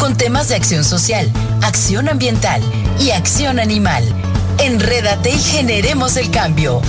[0.00, 1.30] con temas de acción social,
[1.62, 2.62] acción ambiental
[2.98, 4.02] y acción animal.
[4.58, 6.80] Enrédate y generemos el cambio.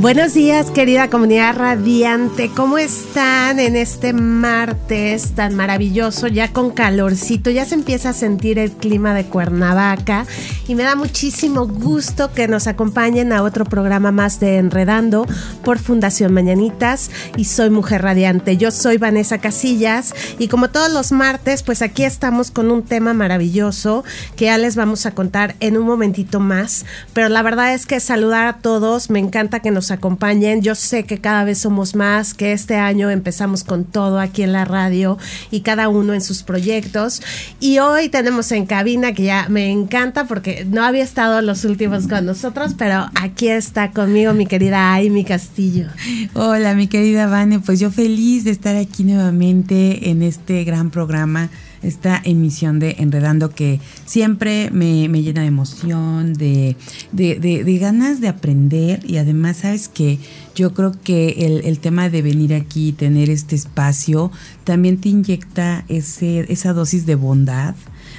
[0.00, 2.50] Buenos días, querida comunidad radiante.
[2.56, 7.50] ¿Cómo están en este martes tan maravilloso, ya con calorcito?
[7.50, 10.24] Ya se empieza a sentir el clima de Cuernavaca
[10.66, 15.26] y me da muchísimo gusto que nos acompañen a otro programa más de Enredando
[15.62, 18.56] por Fundación Mañanitas y soy Mujer Radiante.
[18.56, 23.12] Yo soy Vanessa Casillas y como todos los martes, pues aquí estamos con un tema
[23.12, 24.02] maravilloso
[24.34, 26.86] que ya les vamos a contar en un momentito más.
[27.12, 30.62] Pero la verdad es que saludar a todos, me encanta que nos acompañen.
[30.62, 34.52] Yo sé que cada vez somos más, que este año empezamos con todo aquí en
[34.52, 35.18] la radio
[35.50, 37.22] y cada uno en sus proyectos.
[37.60, 42.06] Y hoy tenemos en cabina que ya me encanta porque no había estado los últimos
[42.06, 45.86] con nosotros, pero aquí está conmigo mi querida Amy Castillo.
[46.34, 51.50] Hola, mi querida Vane, pues yo feliz de estar aquí nuevamente en este gran programa
[51.82, 56.76] esta emisión de Enredando que siempre me, llena de emoción, de,
[57.12, 59.02] de, ganas de aprender.
[59.04, 60.18] Y además, sabes que
[60.54, 64.30] yo creo que el, el, tema de venir aquí, tener este espacio,
[64.64, 67.74] también te inyecta ese, esa dosis de bondad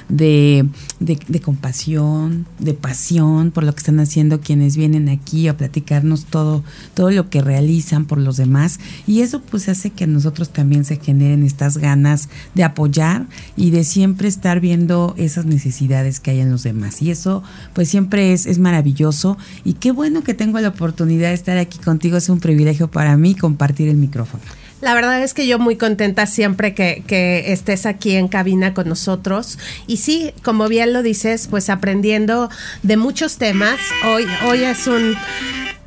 [0.08, 0.66] de,
[1.00, 6.62] de, compasión, de pasión por lo que están haciendo quienes vienen aquí a platicarnos todo,
[6.94, 8.80] todo lo que realizan por los demás.
[9.06, 13.70] Y eso pues hace que a nosotros también se generen estas ganas de apoyar y
[13.70, 17.02] de siempre estar viendo esas necesidades que hay en los demás.
[17.02, 17.42] Y eso
[17.74, 19.38] pues siempre es, es maravilloso.
[19.64, 22.16] Y qué bueno que tengo la oportunidad de estar aquí contigo.
[22.16, 24.42] Es un privilegio para mí compartir el micrófono.
[24.82, 28.88] La verdad es que yo muy contenta siempre que, que, estés aquí en cabina con
[28.88, 29.56] nosotros.
[29.86, 32.50] Y sí, como bien lo dices, pues aprendiendo
[32.82, 33.78] de muchos temas.
[34.04, 35.16] Hoy, hoy es un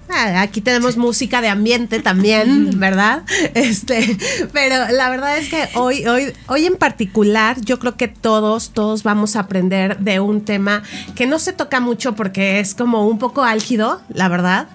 [0.07, 3.23] Ah, aquí tenemos música de ambiente también, ¿verdad?
[3.55, 4.17] Este,
[4.53, 9.03] pero la verdad es que hoy, hoy, hoy en particular, yo creo que todos, todos
[9.03, 10.83] vamos a aprender de un tema
[11.15, 14.67] que no se toca mucho porque es como un poco álgido, la verdad,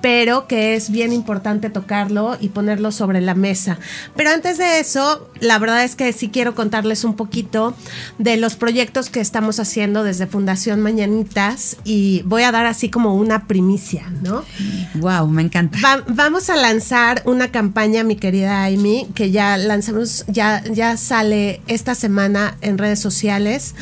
[0.00, 3.78] pero que es bien importante tocarlo y ponerlo sobre la mesa.
[4.14, 7.74] Pero antes de eso, la verdad es que sí quiero contarles un poquito
[8.18, 13.16] de los proyectos que estamos haciendo desde Fundación Mañanitas y voy a dar así como
[13.16, 14.44] una primicia, ¿no?
[14.94, 15.78] Wow, me encanta.
[16.08, 21.94] vamos a lanzar una campaña, mi querida Amy, que ya lanzamos, ya, ya sale esta
[21.94, 23.74] semana en redes sociales,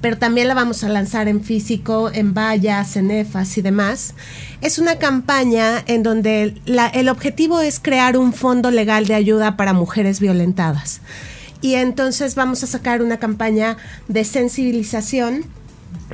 [0.00, 4.14] pero también la vamos a lanzar en físico, en vallas, en EFAS y demás.
[4.60, 6.54] Es una campaña en donde
[6.94, 11.00] el objetivo es crear un fondo legal de ayuda para mujeres violentadas.
[11.62, 13.76] Y entonces vamos a sacar una campaña
[14.08, 15.44] de sensibilización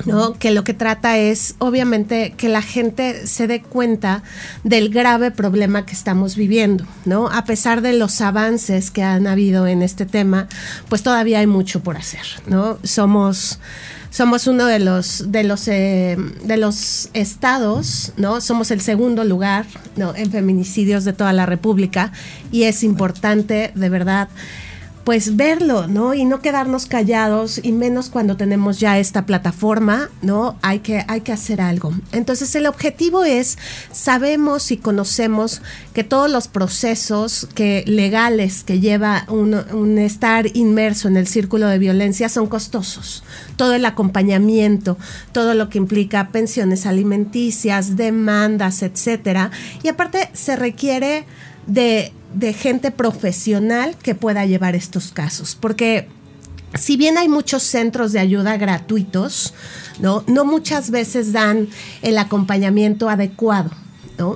[0.05, 0.33] ¿no?
[0.33, 4.23] Que lo que trata es, obviamente, que la gente se dé cuenta
[4.63, 7.27] del grave problema que estamos viviendo, ¿no?
[7.29, 10.47] A pesar de los avances que han habido en este tema,
[10.89, 12.77] pues todavía hay mucho por hacer, ¿no?
[12.83, 13.59] Somos
[14.09, 18.41] somos uno de los de los eh, de los estados, ¿no?
[18.41, 19.65] Somos el segundo lugar,
[19.95, 20.15] ¿no?
[20.15, 22.11] En feminicidios de toda la República
[22.51, 24.29] y es importante, de verdad
[25.07, 26.13] pues verlo, ¿no?
[26.13, 30.57] Y no quedarnos callados y menos cuando tenemos ya esta plataforma, ¿no?
[30.61, 31.93] Hay que, hay que hacer algo.
[32.11, 33.57] Entonces el objetivo es,
[33.89, 35.61] sabemos y conocemos
[35.93, 41.67] que todos los procesos que, legales que lleva un, un estar inmerso en el círculo
[41.67, 43.23] de violencia son costosos.
[43.55, 44.97] Todo el acompañamiento,
[45.31, 49.51] todo lo que implica pensiones alimenticias, demandas, etcétera.
[49.83, 51.23] Y aparte se requiere
[51.65, 56.07] de de gente profesional que pueda llevar estos casos, porque
[56.73, 59.53] si bien hay muchos centros de ayuda gratuitos,
[59.99, 60.23] ¿no?
[60.27, 61.67] no muchas veces dan
[62.01, 63.71] el acompañamiento adecuado.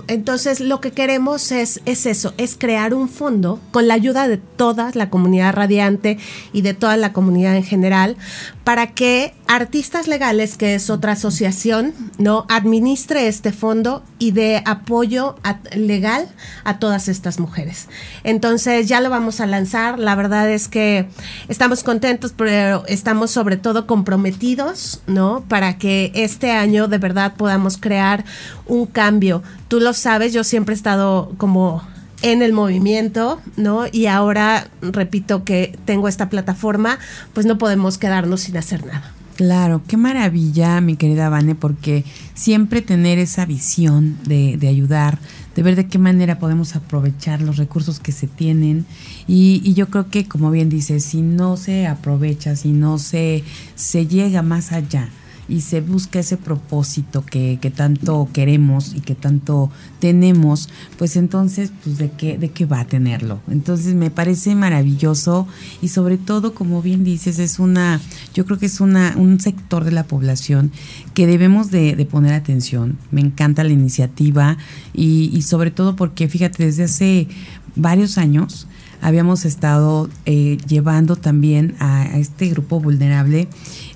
[0.07, 4.38] Entonces lo que queremos es, es eso, es crear un fondo con la ayuda de
[4.38, 6.19] toda la comunidad radiante
[6.53, 8.15] y de toda la comunidad en general
[8.63, 15.35] para que Artistas Legales, que es otra asociación, no administre este fondo y dé apoyo
[15.75, 16.29] legal
[16.63, 17.87] a todas estas mujeres.
[18.23, 19.99] Entonces ya lo vamos a lanzar.
[19.99, 21.07] La verdad es que
[21.47, 25.43] estamos contentos, pero estamos sobre todo comprometidos, ¿no?
[25.47, 28.23] Para que este año de verdad podamos crear
[28.67, 29.41] un cambio.
[29.67, 31.81] Tú lo sabes, yo siempre he estado como
[32.21, 33.85] en el movimiento, ¿no?
[33.91, 37.00] Y ahora, repito que tengo esta plataforma,
[37.33, 39.13] pues no podemos quedarnos sin hacer nada.
[39.35, 42.03] Claro, qué maravilla, mi querida Vane, porque
[42.35, 45.18] siempre tener esa visión de, ayudar,
[45.56, 48.85] de ver de qué manera podemos aprovechar los recursos que se tienen.
[49.27, 53.44] Y, y, yo creo que, como bien dices, si no se aprovecha, si no se,
[53.74, 55.09] se llega más allá
[55.51, 59.69] y se busca ese propósito que, que, tanto queremos y que tanto
[60.00, 63.42] tenemos, pues entonces, pues de qué, de qué va a tenerlo.
[63.50, 65.48] Entonces me parece maravilloso
[65.81, 68.00] y sobre todo, como bien dices, es una,
[68.33, 70.71] yo creo que es una, un sector de la población
[71.13, 72.98] que debemos de, poner atención.
[73.12, 74.57] Me encanta la iniciativa
[74.94, 77.27] y, y sobre todo porque, fíjate, desde hace
[77.75, 78.68] varios años,
[79.01, 83.48] habíamos estado eh, llevando también a, a, este grupo vulnerable,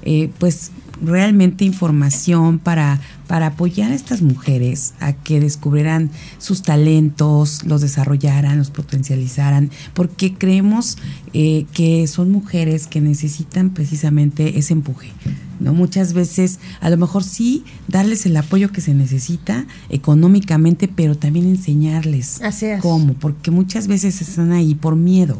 [0.02, 7.64] eh, pues realmente información para, para apoyar a estas mujeres a que descubrieran sus talentos,
[7.66, 10.98] los desarrollaran, los potencializaran, porque creemos
[11.34, 15.12] eh, que son mujeres que necesitan precisamente ese empuje.
[15.60, 15.74] ¿no?
[15.74, 21.48] Muchas veces, a lo mejor sí, darles el apoyo que se necesita económicamente, pero también
[21.48, 22.42] enseñarles
[22.82, 25.38] cómo, porque muchas veces están ahí por miedo,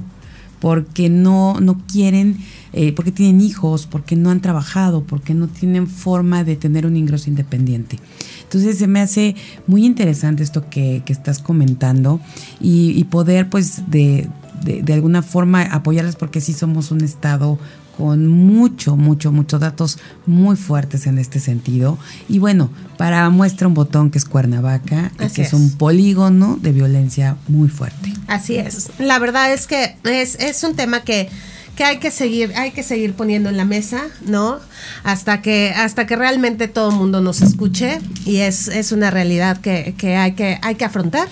[0.66, 2.38] porque no, no quieren
[2.74, 6.98] eh, porque tienen hijos, porque no han trabajado, porque no tienen forma de tener un
[6.98, 8.00] ingreso independiente.
[8.42, 9.36] Entonces se me hace
[9.68, 12.20] muy interesante esto que, que estás comentando
[12.60, 14.28] y, poder pues de,
[14.64, 17.60] de, de, alguna forma apoyarlas porque sí somos un estado
[17.98, 21.98] con mucho, mucho, muchos datos muy fuertes en este sentido.
[22.28, 25.48] Y bueno, para muestra un botón que es Cuernavaca, y que es.
[25.48, 25.54] es.
[25.54, 28.14] un polígono de violencia muy fuerte.
[28.28, 28.90] Así es.
[29.00, 31.30] La verdad es que es, es un tema que
[31.76, 34.60] que hay que seguir, hay que seguir poniendo en la mesa, ¿no?
[35.04, 39.58] Hasta que, hasta que realmente todo el mundo nos escuche y es, es una realidad
[39.58, 41.28] que, que, hay que hay que afrontar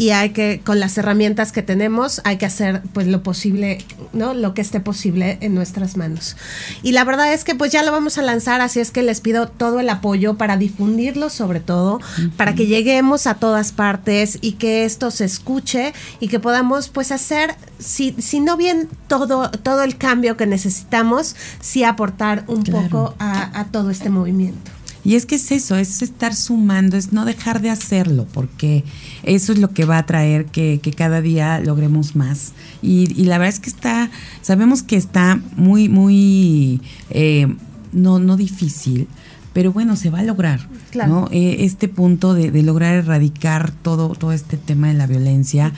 [0.00, 3.84] y hay que, con las herramientas que tenemos, hay que hacer pues lo posible,
[4.14, 4.32] ¿no?
[4.32, 6.36] Lo que esté posible en nuestras manos.
[6.82, 9.20] Y la verdad es que pues ya lo vamos a lanzar, así es que les
[9.20, 12.30] pido todo el apoyo para difundirlo sobre todo, uh -huh.
[12.32, 17.12] para que lleguemos a todas partes y que esto se escuche y que podamos pues
[17.12, 22.79] hacer, si, si no bien todo, todo el cambio que necesitamos, sí aportar un claro.
[22.82, 24.70] Poco a, a todo este movimiento.
[25.02, 28.84] Y es que es eso, es estar sumando, es no dejar de hacerlo, porque
[29.22, 32.52] eso es lo que va a traer que, que cada día logremos más.
[32.82, 34.10] Y, y, la verdad es que está,
[34.42, 37.46] sabemos que está muy, muy, eh,
[37.92, 39.08] no, no difícil,
[39.54, 41.12] pero bueno, se va a lograr, claro.
[41.12, 41.28] ¿no?
[41.32, 45.72] Eh, este punto de, de, lograr erradicar todo, todo este tema de la violencia.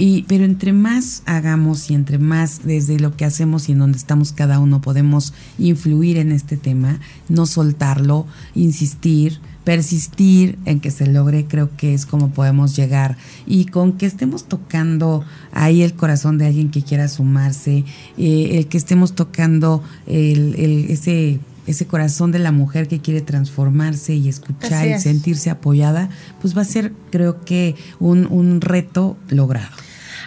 [0.00, 3.98] Y, pero entre más hagamos y entre más desde lo que hacemos y en donde
[3.98, 11.06] estamos cada uno podemos influir en este tema, no soltarlo, insistir, persistir en que se
[11.06, 13.18] logre, creo que es como podemos llegar.
[13.46, 17.84] Y con que estemos tocando ahí el corazón de alguien que quiera sumarse,
[18.16, 23.20] eh, el que estemos tocando el, el, ese ese corazón de la mujer que quiere
[23.20, 26.08] transformarse y escuchar y sentirse apoyada,
[26.40, 29.68] pues va a ser, creo que, un, un reto logrado.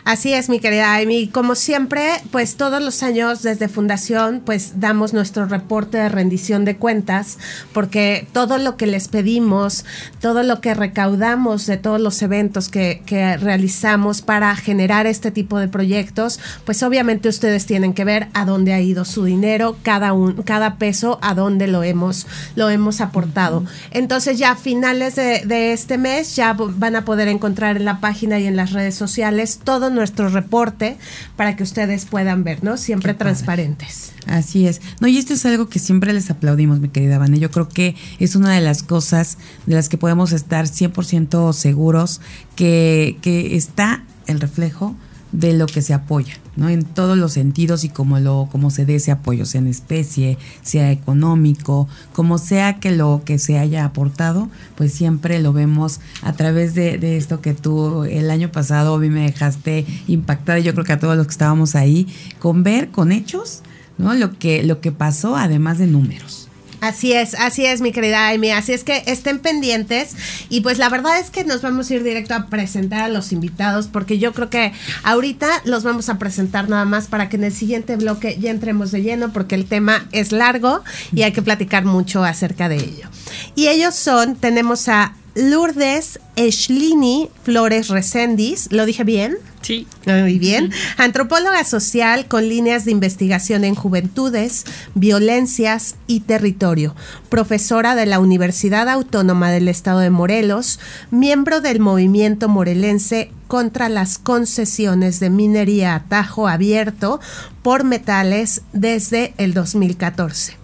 [0.05, 1.29] Así es, mi querida Amy.
[1.29, 6.75] Como siempre, pues todos los años desde Fundación, pues damos nuestro reporte de rendición de
[6.75, 7.38] cuentas,
[7.71, 9.85] porque todo lo que les pedimos,
[10.19, 15.67] todo lo que recaudamos de todos los eventos que, realizamos para generar este tipo de
[15.67, 20.41] proyectos, pues obviamente ustedes tienen que ver a dónde ha ido su dinero, cada, un,
[20.43, 23.63] cada peso, a dónde lo hemos, lo hemos aportado.
[23.91, 28.00] Entonces ya a finales de, de este mes ya van a poder encontrar en la
[28.01, 30.97] página y en las redes sociales todo nuestro reporte
[31.35, 32.77] para que ustedes puedan ver, ¿no?
[32.77, 34.13] Siempre Qué transparentes.
[34.25, 34.39] Padre.
[34.39, 34.81] Así es.
[35.00, 37.39] No, y esto es algo que siempre les aplaudimos, mi querida Vane.
[37.39, 42.21] Yo creo que es una de las cosas de las que podemos estar 100% seguros
[42.55, 44.95] que, que está el reflejo
[45.34, 46.70] de lo que se apoya, ¿no?
[46.70, 50.38] En todos los sentidos y como lo como se dé ese apoyo, sea en especie,
[50.62, 56.34] sea económico, como sea que lo que se haya aportado, pues siempre lo vemos a
[56.34, 60.94] través de, esto que tú el año pasado a me dejaste impactada, yo creo que
[60.94, 62.08] a todos los que estábamos ahí,
[62.40, 63.63] con ver con hechos,
[63.98, 64.13] ¿no?
[64.13, 66.42] Lo que lo que pasó además de números.
[66.84, 68.52] Así es, así es, mi querida Amy.
[68.52, 70.18] Así es que estén pendientes.
[70.50, 73.32] Y pues la verdad es que nos vamos a ir directo a presentar a los
[73.32, 74.74] invitados, porque yo creo que
[75.04, 78.92] ahorita los vamos a presentar nada más para que en el siguiente bloque ya entremos
[78.92, 83.08] de lleno, porque el tema es largo y hay que platicar mucho acerca de ello.
[83.56, 88.68] Y ellos son, tenemos a Lourdes Eschlini Flores Recendis.
[88.72, 89.38] ¿Lo dije bien?
[89.62, 89.88] Sí.
[90.06, 90.72] Muy bien.
[90.98, 96.96] Antropóloga social con líneas de investigación en juventudes, violencias y territorio.
[97.30, 100.80] Profesora de la Universidad Autónoma del Estado de Morelos.
[101.12, 107.20] Miembro del movimiento morelense contra las concesiones de minería a tajo abierto
[107.62, 110.62] por metales desde el 2014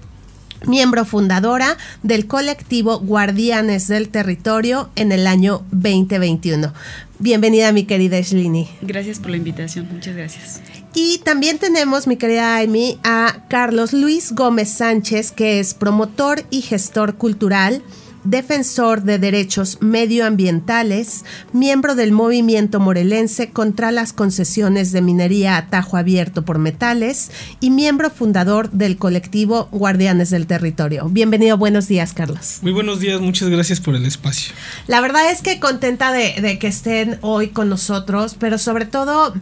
[0.68, 6.74] miembro fundadora del colectivo Guardianes del Territorio en el año 2021.
[7.20, 8.70] Bienvenida, mi querida Shlini.
[8.82, 10.62] Gracias por la invitación, muchas gracias.
[10.94, 16.62] Y también tenemos, mi querida Amy, a Carlos Luis Gómez Sánchez, que es promotor y
[16.62, 17.84] gestor cultural
[18.24, 25.98] defensor de derechos medioambientales, miembro del movimiento morelense contra las concesiones de minería a tajo
[25.98, 31.08] abierto por metales y miembro fundador del colectivo Guardianes del Territorio.
[31.10, 32.60] Bienvenido, buenos días, Carlos.
[32.62, 34.54] Muy buenos días, muchas gracias por el espacio.
[34.88, 39.34] La verdad es que contenta de, de que estén hoy con nosotros, pero sobre todo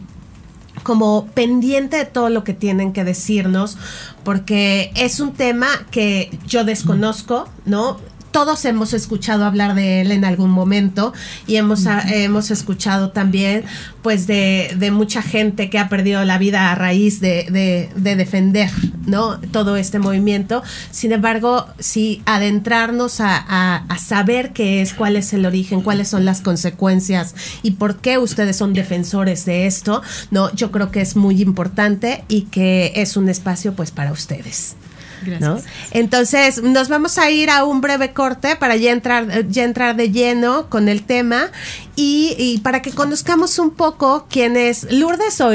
[0.82, 3.76] como pendiente de todo lo que tienen que decirnos,
[4.24, 7.98] porque es un tema que yo desconozco, ¿no?
[8.38, 11.12] Todos hemos escuchado hablar de él en algún momento
[11.48, 13.64] y hemos, hemos escuchado también
[14.00, 18.70] pues de, mucha gente que ha perdido la vida a raíz de, defender
[19.06, 19.40] ¿no?
[19.40, 20.62] todo este movimiento.
[20.92, 26.40] Sin embargo, si adentrarnos a, saber qué es, cuál es el origen, cuáles son las
[26.40, 31.42] consecuencias y por qué ustedes son defensores de esto, no, yo creo que es muy
[31.42, 34.76] importante y que es un espacio pues para ustedes.
[35.22, 35.64] Gracias.
[35.90, 40.10] Entonces, nos vamos a ir a un breve corte para ya entrar, ya entrar de
[40.10, 41.50] lleno con el tema
[41.96, 45.50] y, para que conozcamos un poco quién es Lourdes o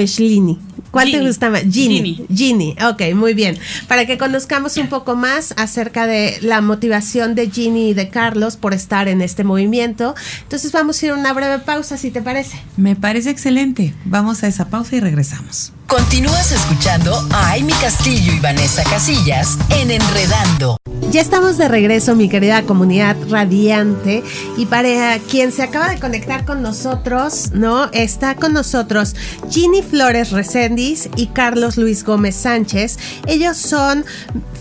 [0.93, 1.63] ¿Cuál te gusta más?
[1.63, 2.23] Ginny.
[2.31, 2.75] Ginny.
[2.85, 3.57] Ok, muy bien.
[3.87, 8.57] Para que conozcamos un poco más acerca de la motivación de Ginny y de Carlos
[8.57, 10.13] por estar en este movimiento.
[10.43, 12.59] Entonces vamos a ir a una breve pausa, si te parece.
[12.77, 13.95] Me parece excelente.
[14.05, 15.73] Vamos a esa pausa y regresamos.
[15.87, 20.77] Continúas escuchando a Amy Castillo y Vanessa Casillas en Enredando.
[21.13, 24.23] Ya estamos de regreso, mi querida comunidad radiante.
[24.57, 27.85] Y para quien se acaba de conectar con nosotros, ¿no?
[27.91, 29.15] Está con nosotros
[29.51, 32.97] Ginny Flores Recendis y Carlos Luis Gómez Sánchez.
[33.27, 34.05] Ellos son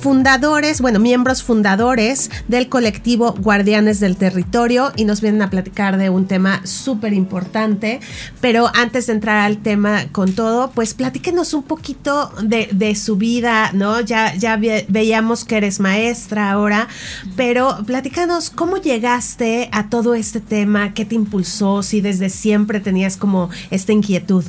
[0.02, 6.10] fundadores, bueno, miembros fundadores del colectivo Guardianes del Territorio y nos vienen a platicar de
[6.10, 8.00] un tema súper importante.
[8.42, 13.16] Pero antes de entrar al tema con todo, pues platíquenos un poquito de, de su
[13.16, 14.02] vida, ¿no?
[14.02, 16.88] Ya, ya veíamos que eres maestra ahora,
[17.36, 23.16] pero platícanos cómo llegaste a todo este tema, qué te impulsó, si desde siempre tenías
[23.16, 24.44] como esta inquietud.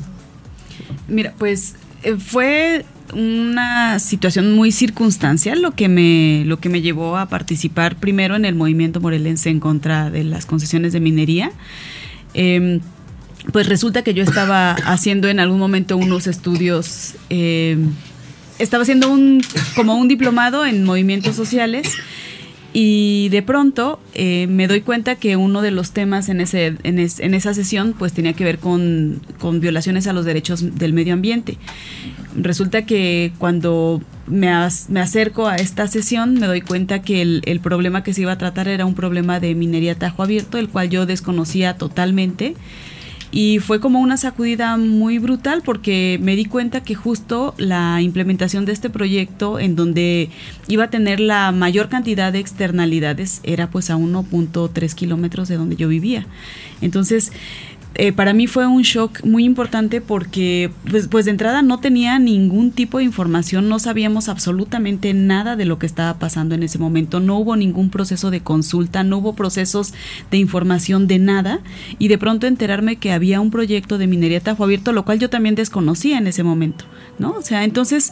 [1.08, 7.18] Mira, pues eh, fue una situación muy circunstancial lo que me lo que me llevó
[7.18, 11.52] a participar primero en el movimiento morelense en contra de las concesiones de minería.
[12.34, 12.80] Em,
[13.52, 17.92] pues resulta que yo estaba haciendo en algún momento unos estudios em,
[18.60, 19.44] estaba haciendo un
[19.76, 21.88] como un diplomado en movimientos sociales
[22.74, 27.00] y de pronto eh, me doy cuenta que uno de los temas en, ese, en,
[27.00, 29.22] esa sesión pues tenía que ver con,
[29.60, 31.60] violaciones a los derechos del medio ambiente.
[32.36, 34.52] Resulta que cuando me,
[34.90, 38.32] me acerco a esta sesión me doy cuenta que el, el, problema que se iba
[38.32, 42.56] a tratar era un problema de minería tajo abierto, el cual yo desconocía totalmente
[43.36, 48.66] y fue como una sacudida muy brutal porque me di cuenta que justo la implementación
[48.66, 50.30] de este proyecto en donde
[50.68, 55.76] iba a tener la mayor cantidad de externalidades era pues a 1.3 kilómetros de donde
[55.76, 56.28] yo vivía.
[56.82, 57.32] Entonces,
[57.96, 62.18] eh, para mí fue un shock muy importante porque pues, pues, de entrada no tenía
[62.18, 66.80] ningún tipo de información, no sabíamos absolutamente nada de lo que estaba pasando en ese
[66.80, 69.94] momento, no hubo ningún proceso de consulta, no hubo procesos
[70.32, 71.60] de información de nada
[72.00, 75.30] y de pronto enterarme que había un proyecto de minería Tajo Abierto, lo cual yo
[75.30, 76.86] también desconocía en ese momento,
[77.20, 77.34] ¿no?
[77.34, 78.12] O sea, entonces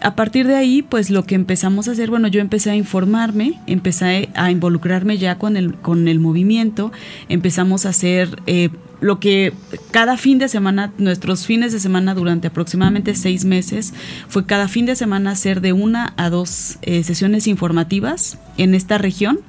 [0.00, 3.60] a partir de ahí, pues lo que empezamos a hacer, bueno, yo empecé a informarme,
[3.68, 6.90] empecé a involucrarme ya con el, con el movimiento,
[7.28, 8.70] empezamos a hacer eh,
[9.02, 9.52] lo que
[9.90, 13.92] cada fin de semana, nuestros fines de semana durante aproximadamente seis meses,
[14.28, 18.98] fue cada fin de semana hacer de una a dos eh, sesiones informativas en esta
[18.98, 19.40] región.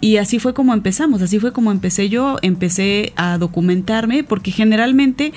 [0.00, 5.32] Y así fue como empezamos, así fue como empecé yo, empecé a documentarme, porque generalmente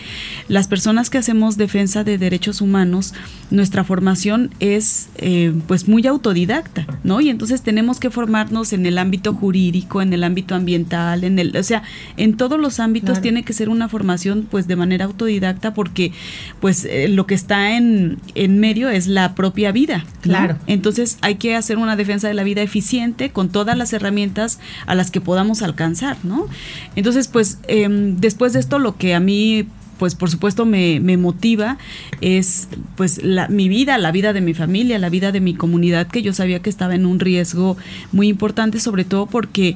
[0.47, 3.13] las personas que hacemos defensa de derechos humanos,
[3.51, 7.19] nuestra formación es eh, pues muy autodidacta, ¿no?
[7.19, 11.55] Y entonces tenemos que formarnos en el ámbito jurídico, en el ámbito ambiental, en el,
[11.57, 11.83] o sea,
[12.15, 16.11] en todos los ámbitos tiene que ser una formación pues de manera autodidacta porque
[16.59, 20.05] pues eh, lo que está en, en medio es la propia vida.
[20.21, 20.57] Claro.
[20.67, 24.95] Entonces hay que hacer una defensa de la vida eficiente con todas las herramientas a
[24.95, 26.47] las que podamos alcanzar, ¿no?
[26.95, 31.17] Entonces pues em, después de esto lo que a mí pues por supuesto me, me
[31.17, 31.77] motiva
[32.21, 36.07] es pues la, mi vida, la vida de mi familia, la vida de mi comunidad,
[36.07, 37.77] que yo sabía que estaba en un riesgo
[38.11, 39.75] muy importante, sobre todo porque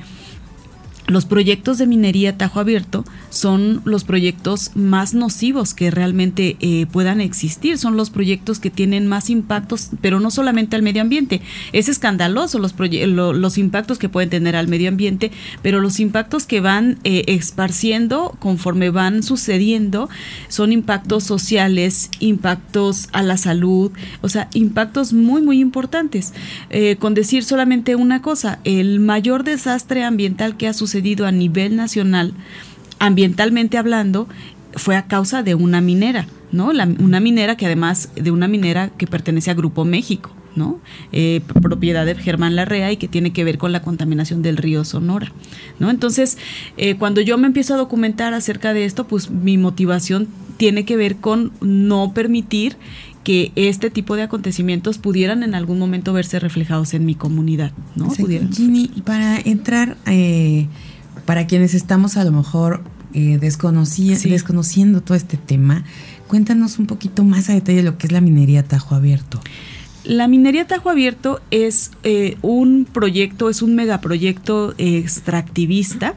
[1.12, 7.22] los proyectos de minería Tajo Abierto son los proyectos más nocivos que realmente eh, puedan
[7.22, 11.42] existir, son los proyectos que tienen más impactos, pero no solamente al medio ambiente.
[11.74, 16.62] Es escandaloso los, los impactos que pueden tener al medio ambiente, pero los impactos que
[16.62, 20.10] van eh, esparciendo conforme van sucediendo
[20.48, 23.92] son impactos sociales, impactos a la salud,
[24.22, 26.34] o sea, impactos muy, muy importantes.
[26.70, 31.76] Eh, con decir solamente una cosa, el mayor desastre ambiental que ha sucedido a nivel
[31.76, 32.34] nacional,
[33.00, 34.28] ambientalmente hablando,
[34.76, 36.70] fue a causa de una minera, ¿no?
[37.00, 40.80] una minera que además de una minera que pertenece a Grupo México, ¿no?
[41.12, 44.84] Eh, propiedad de Germán Larrea y que tiene que ver con la contaminación del río
[44.84, 45.32] Sonora,
[45.80, 45.90] ¿no?
[45.90, 46.38] Entonces,
[46.78, 50.28] eh, cuando yo me empiezo a documentar acerca de esto, pues mi motivación
[50.58, 52.78] tiene que ver con no permitir
[53.24, 58.10] que este tipo de acontecimientos pudieran en algún momento verse reflejados en mi comunidad, ¿no?
[58.10, 60.68] Ginny, para entrar eh,
[61.32, 62.84] para quienes estamos a lo mejor
[63.14, 65.86] eh, desconociendo todo este tema,
[66.28, 69.40] cuéntanos un poquito más a detalle lo que es la minería Tajo Abierto.
[70.04, 76.16] La minería Tajo Abierto es eh, un proyecto, es un megaproyecto extractivista.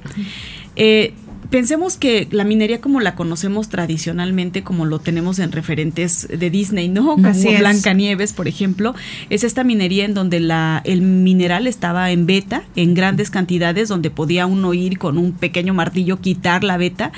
[0.74, 1.14] Eh,
[1.50, 6.88] pensemos que la minería como la conocemos tradicionalmente, como lo tenemos en referentes de Disney,
[6.88, 7.14] ¿no?
[7.14, 8.94] Como Blancanieves, por ejemplo,
[9.30, 14.10] es esta minería en donde la, el mineral estaba en beta, en grandes cantidades, donde
[14.10, 17.12] podía uno ir con un pequeño martillo quitar la beta.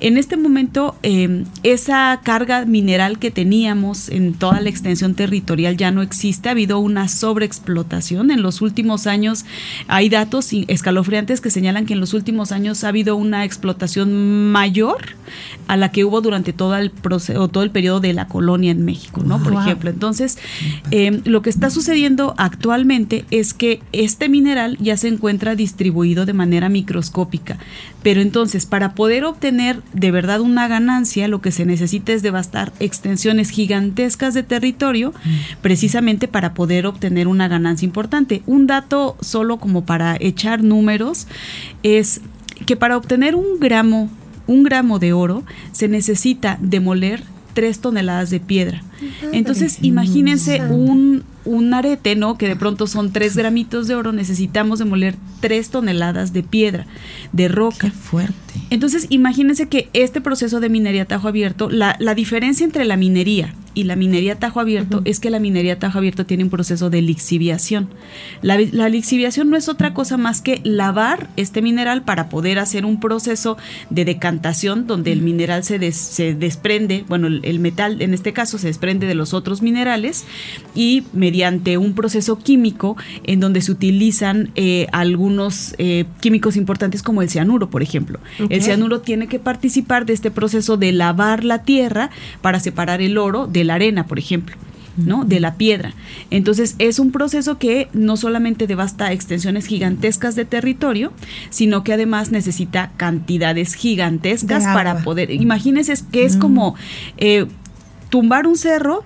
[0.00, 5.90] En este momento, em, esa carga mineral que teníamos en toda la extensión territorial ya
[5.90, 6.48] no existe.
[6.48, 8.30] Ha habido una sobreexplotación.
[8.30, 9.44] En los últimos años
[9.88, 13.71] hay datos escalofriantes que señalan que en los últimos años ha habido una explotación
[14.12, 15.16] mayor
[15.68, 18.84] a la que hubo durante todo el proceso, todo el periodo de la colonia en
[18.84, 19.42] México, ¿no?
[19.42, 19.90] Por ejemplo.
[19.90, 20.38] Entonces,
[20.90, 26.32] em, lo que está sucediendo actualmente es que este mineral ya se encuentra distribuido de
[26.32, 27.58] manera microscópica.
[28.02, 32.72] Pero entonces, para poder obtener de verdad una ganancia, lo que se necesita es devastar
[32.80, 35.14] extensiones gigantescas de territorio,
[35.60, 38.42] precisamente para poder obtener una ganancia importante.
[38.46, 41.28] Un dato solo como para echar números
[41.82, 42.20] es
[42.66, 44.10] que para obtener un gramo,
[44.46, 47.22] un gramo de oro se necesita demoler
[47.54, 48.82] tres toneladas de piedra.
[49.32, 52.38] Entonces, imagínense un, un, arete, ¿no?
[52.38, 56.86] Que de pronto son tres gramitos de oro, necesitamos demoler tres toneladas de piedra,
[57.32, 57.88] de roca.
[57.88, 58.54] Qué fuerte.
[58.70, 63.54] Entonces, imagínense que este proceso de minería tajo abierto, la, la diferencia entre la minería
[63.74, 67.02] y la minería tajo abierto es que la minería tajo abierto tiene un proceso de
[67.02, 67.88] lixiviación.
[68.42, 68.56] La,
[68.88, 73.56] lixiviación no es otra cosa más que lavar este mineral para poder hacer un proceso
[73.90, 78.66] de decantación donde el mineral se, se desprende, bueno, el, metal en este caso se
[78.66, 80.24] desprende de los otros minerales
[80.74, 87.22] y mediante un proceso químico en donde se utilizan eh, algunos eh, químicos importantes como
[87.22, 88.20] el cianuro, por ejemplo.
[88.48, 93.18] El cianuro tiene que participar de este proceso de lavar la tierra para separar el
[93.18, 94.56] oro de la arena, por ejemplo.
[94.96, 95.24] ¿no?
[95.24, 95.94] de la piedra.
[96.30, 101.14] Entonces es un proceso que no solamente devasta extensiones gigantescas de territorio,
[101.48, 105.30] sino que además necesita cantidades gigantescas para poder.
[105.30, 106.74] Imagínense que es como
[107.16, 107.46] eh,
[108.10, 109.04] tumbar un cerro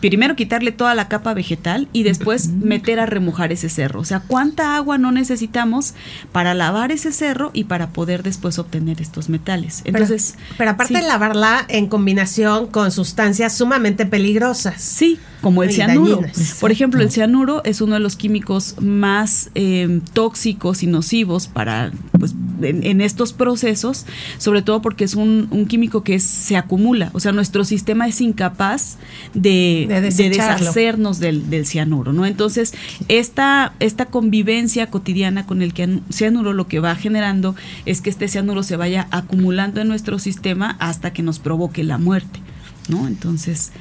[0.00, 4.00] primero quitarle toda la capa vegetal y después meter a remojar ese cerro.
[4.00, 5.94] O sea, ¿cuánta agua no necesitamos
[6.32, 9.82] para lavar ese cerro y para poder después obtener estos metales?
[9.84, 14.80] Entonces, pero, aparte de lavarla en combinación con sustancias sumamente peligrosas.
[14.80, 16.22] Sí, como el cianuro.
[16.60, 21.92] Por ejemplo, el cianuro es uno de los químicos más em, tóxicos y nocivos para,
[22.18, 24.06] pues, en, estos procesos,
[24.38, 27.10] sobre todo porque es un, químico que se acumula.
[27.12, 28.98] O sea, nuestro sistema es incapaz
[29.34, 29.57] de,
[29.88, 32.26] deshacernos del, del, cianuro, ¿no?
[32.26, 32.74] Entonces,
[33.08, 35.72] esta, esta convivencia cotidiana con el
[36.10, 37.54] cianuro lo que va generando
[37.86, 41.98] es que este cianuro se vaya acumulando en nuestro sistema hasta que nos provoque la
[41.98, 42.40] muerte,
[42.88, 43.06] ¿no?
[43.06, 43.72] Entonces,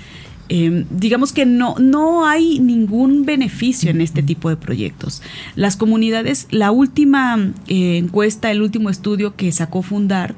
[0.50, 5.22] Em, digamos que no, no hay ningún beneficio en este tipo de proyectos.
[5.56, 10.36] Las comunidades, la última eh, encuesta, el último estudio que sacó Fundar,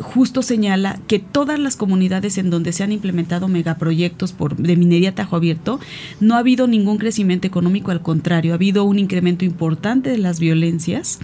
[0.00, 5.14] justo señala que todas las comunidades en donde se han implementado megaproyectos por, de minería
[5.14, 5.80] tajo abierto,
[6.20, 10.40] no ha habido ningún crecimiento económico, al contrario, ha habido un incremento importante de las
[10.40, 11.18] violencias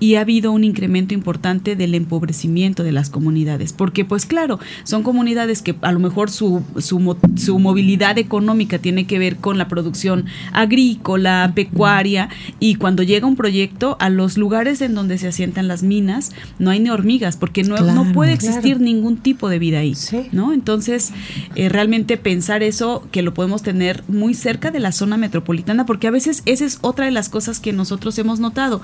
[0.00, 3.72] y ha habido un incremento importante del empobrecimiento de las comunidades.
[3.72, 9.06] Porque, pues claro, son comunidades que a lo mejor su, su, su movilidad económica tiene
[9.06, 12.28] que ver con la producción agrícola, pecuaria,
[12.60, 16.70] y cuando llega un proyecto, a los lugares en donde se asientan las minas, no
[16.70, 19.94] hay ni hormigas, porque no, no puede existir ningún tipo de vida ahí,
[20.32, 20.52] ¿no?
[20.52, 21.12] Entonces,
[21.54, 26.06] eh, realmente pensar eso, que lo podemos tener muy cerca de la zona metropolitana, porque
[26.06, 28.80] a veces esa es otra de las cosas que nosotros hemos notado.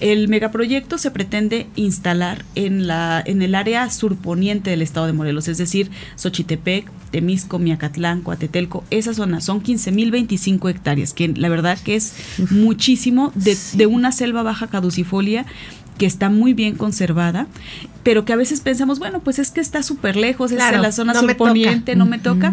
[0.00, 5.48] El megaproyecto se pretende instalar en, la, en el área surponiente del estado de Morelos,
[5.48, 9.40] es decir, Xochitepec, Temisco, Miacatlán, Coatetelco, esa zona.
[9.40, 12.14] Son 15.025 hectáreas, que la verdad que es
[12.50, 15.46] muchísimo de, de una selva baja caducifolia
[15.98, 17.46] que está muy bien conservada,
[18.02, 20.92] pero que a veces pensamos, bueno, pues es que está súper lejos, es en la
[20.92, 22.52] zona no surponiente, no me toca,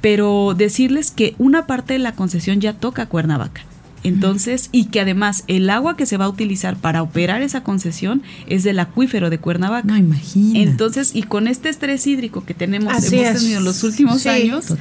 [0.00, 3.62] pero decirles que una parte de la concesión ya toca Cuernavaca.
[4.04, 8.22] Entonces, y que además el agua que se va a utilizar para operar esa concesión
[8.46, 9.86] es del acuífero de Cuernavaca.
[9.86, 10.58] No, imagina.
[10.60, 14.74] Entonces, y con este estrés hídrico que tenemos, hemos tenido en los últimos años,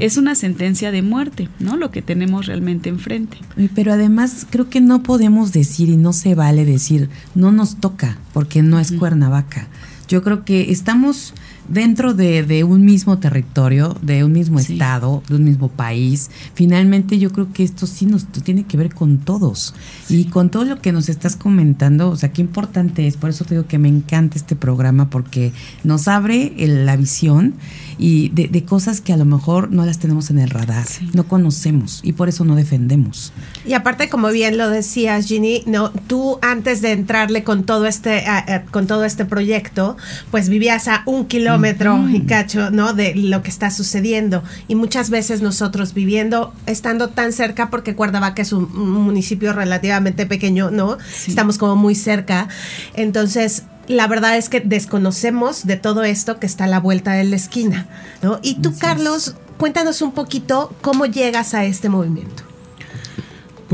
[0.00, 1.76] es una sentencia de muerte, ¿no?
[1.76, 3.38] Lo que tenemos realmente enfrente.
[3.74, 8.18] Pero además creo que no podemos decir y no se vale decir, no nos toca,
[8.32, 9.68] porque no es Cuernavaca.
[10.08, 11.32] Yo creo que estamos
[11.68, 16.30] dentro de, un mismo territorio, de un mismo estado, de un mismo país.
[16.54, 19.74] Finalmente yo creo que esto sí nos tiene que ver con todos.
[20.08, 23.16] Y con todo lo que nos estás comentando, o sea, qué importante es.
[23.16, 27.54] Por eso te digo que me encanta este programa porque nos abre la visión
[27.98, 32.00] y de, cosas que a lo mejor no las tenemos en el radar, no conocemos
[32.02, 33.32] y por eso no defendemos.
[33.66, 38.24] Y aparte, como bien lo decías, Ginny, no, tú antes de entrarle con todo este,
[38.70, 39.96] con todo este proyecto,
[40.30, 42.92] pues vivías a un kilómetro y cacho, ¿no?
[42.92, 44.42] De lo que está sucediendo.
[44.68, 50.70] Y muchas veces nosotros viviendo, estando tan cerca, porque Cuernavaca es un, municipio relativamente pequeño,
[50.70, 50.98] ¿no?
[51.26, 52.48] Estamos como muy cerca.
[52.94, 57.24] Entonces, la verdad es que desconocemos de todo esto que está a la vuelta de
[57.24, 57.86] la esquina,
[58.22, 58.40] ¿no?
[58.42, 62.53] Y tú, Carlos, cuéntanos un poquito cómo llegas a este movimiento.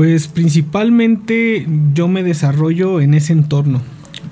[0.01, 3.83] Pues principalmente yo me desarrollo en ese entorno,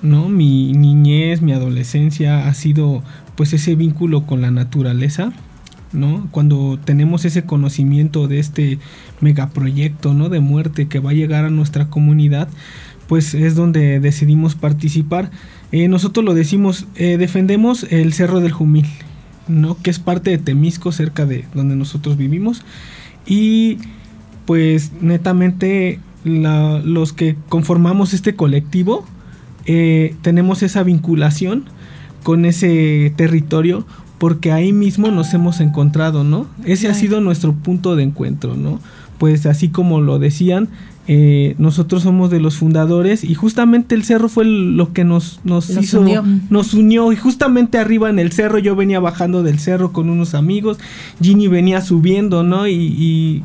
[0.01, 0.27] ¿no?
[0.27, 3.03] Mi niñez, mi adolescencia ha sido
[3.35, 5.31] pues ese vínculo con la naturaleza,
[5.93, 6.27] ¿no?
[6.31, 8.79] Cuando tenemos ese conocimiento de este
[9.21, 10.29] megaproyecto, ¿no?
[10.29, 12.49] De muerte que va a llegar a nuestra comunidad,
[13.07, 15.29] pues es donde decidimos participar
[15.71, 18.87] eh, nosotros lo decimos, eh, defendemos el Cerro del Jumil,
[19.47, 19.77] ¿no?
[19.77, 22.63] que es parte de Temisco, cerca de donde nosotros vivimos.
[23.27, 23.77] Y
[24.49, 29.05] pues netamente los que conformamos este colectivo
[29.67, 31.65] eh, tenemos esa vinculación
[32.23, 33.85] con ese territorio
[34.17, 36.47] porque ahí mismo nos hemos encontrado, ¿no?
[36.65, 38.79] Ese ha sido nuestro punto de encuentro, ¿no?
[39.19, 40.69] Pues así como lo decían,
[41.07, 45.69] eh, nosotros somos de los fundadores y justamente el cerro fue lo que nos, nos,
[45.69, 46.25] hizo, unió.
[46.49, 50.33] nos unió y justamente arriba en el cerro yo venía bajando del cerro con unos
[50.33, 50.79] amigos,
[51.21, 52.67] Ginny venía subiendo, ¿no?
[52.67, 53.43] Y, y,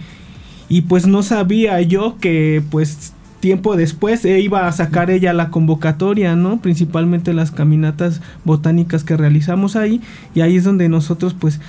[0.82, 3.12] pues no sabía yo que pues
[3.44, 6.62] tiempo después eh, iba a sacar ella la convocatoria, ¿no?
[6.62, 10.00] Principalmente las caminatas botánicas que realizamos ahí
[10.34, 11.60] y ahí es donde nosotros pues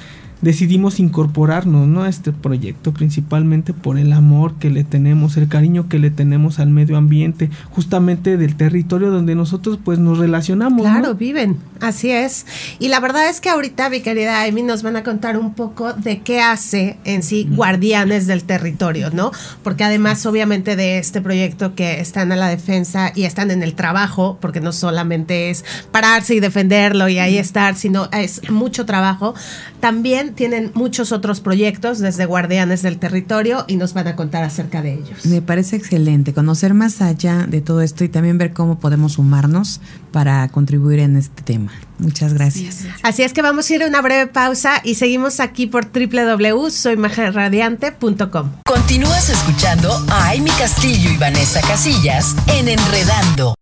[0.41, 2.03] decidimos incorporarnos ¿no?
[2.03, 6.59] a este proyecto principalmente por el amor que le tenemos, el cariño que le tenemos
[6.59, 10.81] al medio ambiente, justamente del territorio donde nosotros pues nos relacionamos.
[10.81, 12.45] Claro, viven, así es.
[12.79, 15.93] Y la verdad es que ahorita mi querida Amy nos van a contar un poco
[15.93, 19.31] de qué hace en sí Guardianes del Territorio, ¿no?
[19.63, 23.73] Porque además obviamente de este proyecto que están a la defensa y están en el
[23.73, 29.33] trabajo, porque no solamente es pararse y defenderlo y ahí estar, sino es mucho trabajo,
[29.79, 34.81] también tienen muchos otros proyectos desde Guardianes del Territorio y nos van a contar acerca
[34.81, 35.25] de ellos.
[35.25, 39.81] Me parece excelente conocer más allá de todo esto y también ver cómo podemos sumarnos
[40.11, 41.71] para contribuir en este tema.
[41.97, 42.85] Muchas gracias.
[43.03, 48.51] Así es que vamos a ir a una breve pausa y seguimos aquí por www.soymagerradiante.com.
[48.65, 53.53] Continúas escuchando a Amy Castillo y Vanessa Casillas en Enredando.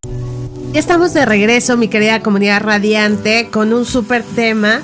[0.74, 4.82] Ya estamos de regreso, mi querida comunidad radiante, con un súper tema.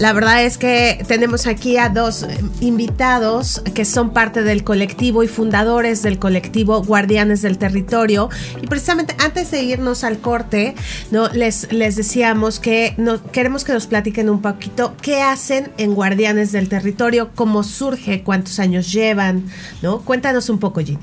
[0.00, 5.22] La verdad es que tenemos aquí a dos eh, invitados que son parte del colectivo
[5.22, 8.30] y fundadores del colectivo Guardianes del Territorio.
[8.60, 10.74] Y precisamente antes de irnos al corte,
[11.12, 11.28] ¿no?
[11.28, 16.50] les, les decíamos que no, queremos que nos platiquen un poquito qué hacen en Guardianes
[16.50, 19.44] del Territorio, cómo surge, cuántos años llevan.
[19.82, 20.00] ¿no?
[20.00, 20.98] Cuéntanos un poco, Ginny.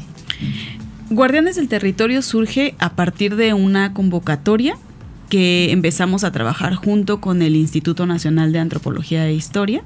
[1.09, 4.75] Guardianes del Territorio surge a partir de una convocatoria
[5.29, 9.83] que empezamos a trabajar junto con el Instituto Nacional de Antropología e Historia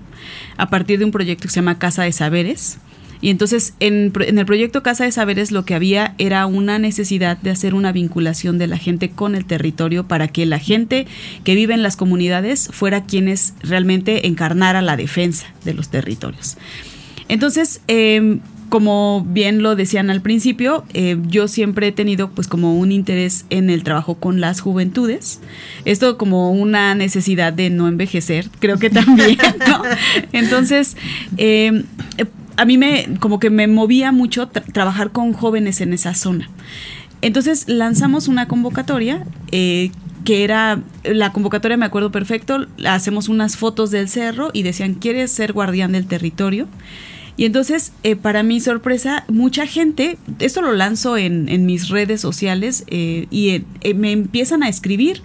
[0.56, 2.78] a partir de un proyecto que se llama Casa de Saberes.
[3.20, 7.50] Y entonces en, el proyecto Casa de Saberes lo que había era una necesidad de
[7.50, 11.06] hacer una vinculación de la gente con el territorio para que la gente
[11.44, 16.56] que vive en las comunidades fuera quienes realmente encarnara la defensa de los territorios.
[17.28, 22.78] Entonces, eh, como bien lo decían al principio, eh, yo siempre he tenido pues como
[22.78, 25.42] un interés en el trabajo con las juventudes.
[25.86, 29.82] Esto como una necesidad de no envejecer, creo que también, ¿no?
[30.32, 30.96] Entonces,
[31.38, 31.84] eh,
[32.58, 36.50] a mí me como que me movía mucho trabajar con jóvenes en esa zona.
[37.22, 39.92] Entonces lanzamos una convocatoria eh,
[40.26, 45.32] que era la convocatoria, me acuerdo perfecto, hacemos unas fotos del cerro y decían, ¿quieres
[45.32, 46.68] ser guardián del territorio?
[47.39, 52.19] Y entonces, eh, para mi sorpresa, mucha gente, esto lo lanzo en, en mis redes
[52.19, 55.21] sociales eh, y eh, me empiezan a escribir.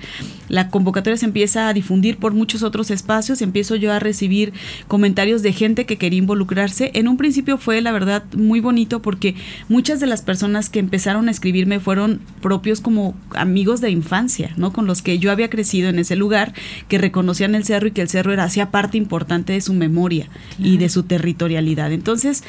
[0.48, 4.53] La convocatoria se empieza a difundir por muchos otros espacios, empiezo yo a recibir
[4.87, 6.92] comentarios de gente que quería involucrarse.
[6.94, 9.35] En un principio fue, la verdad, muy bonito porque
[9.68, 14.72] muchas de las personas que empezaron a escribirme fueron propios como amigos de infancia, ¿no?
[14.72, 16.53] Con los que yo había crecido en ese lugar,
[16.88, 20.29] que reconocían el cerro y que el cerro era hacía parte importante de su memoria
[20.59, 21.90] y de su territorialidad.
[22.05, 22.45] Entonces,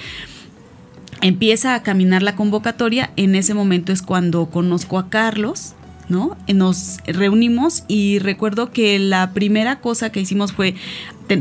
[1.22, 5.76] empieza a caminar la convocatoria, en ese momento es cuando conozco a Carlos,
[6.10, 6.36] ¿no?
[6.54, 10.76] Nos reunimos y recuerdo que la primera cosa que hicimos fue,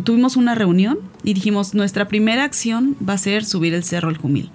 [0.05, 4.17] tuvimos una reunión y dijimos, nuestra primera acción va a ser subir el Cerro El
[4.17, 4.53] Jumil.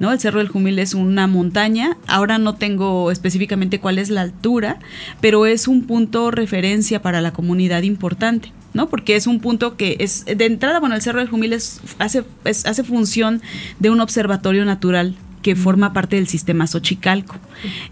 [0.00, 0.10] ¿No?
[0.10, 4.78] El Cerro del Jumil es una montaña, ahora no tengo específicamente cuál es la altura,
[5.20, 8.52] pero es un punto referencia para la comunidad importante.
[8.74, 8.88] ¿No?
[8.88, 12.84] Porque es un punto que es, de entrada, bueno, el Cerro del Jumil hace, hace
[12.84, 13.42] función
[13.78, 17.36] de un observatorio natural que forma parte del sistema Xochicalco.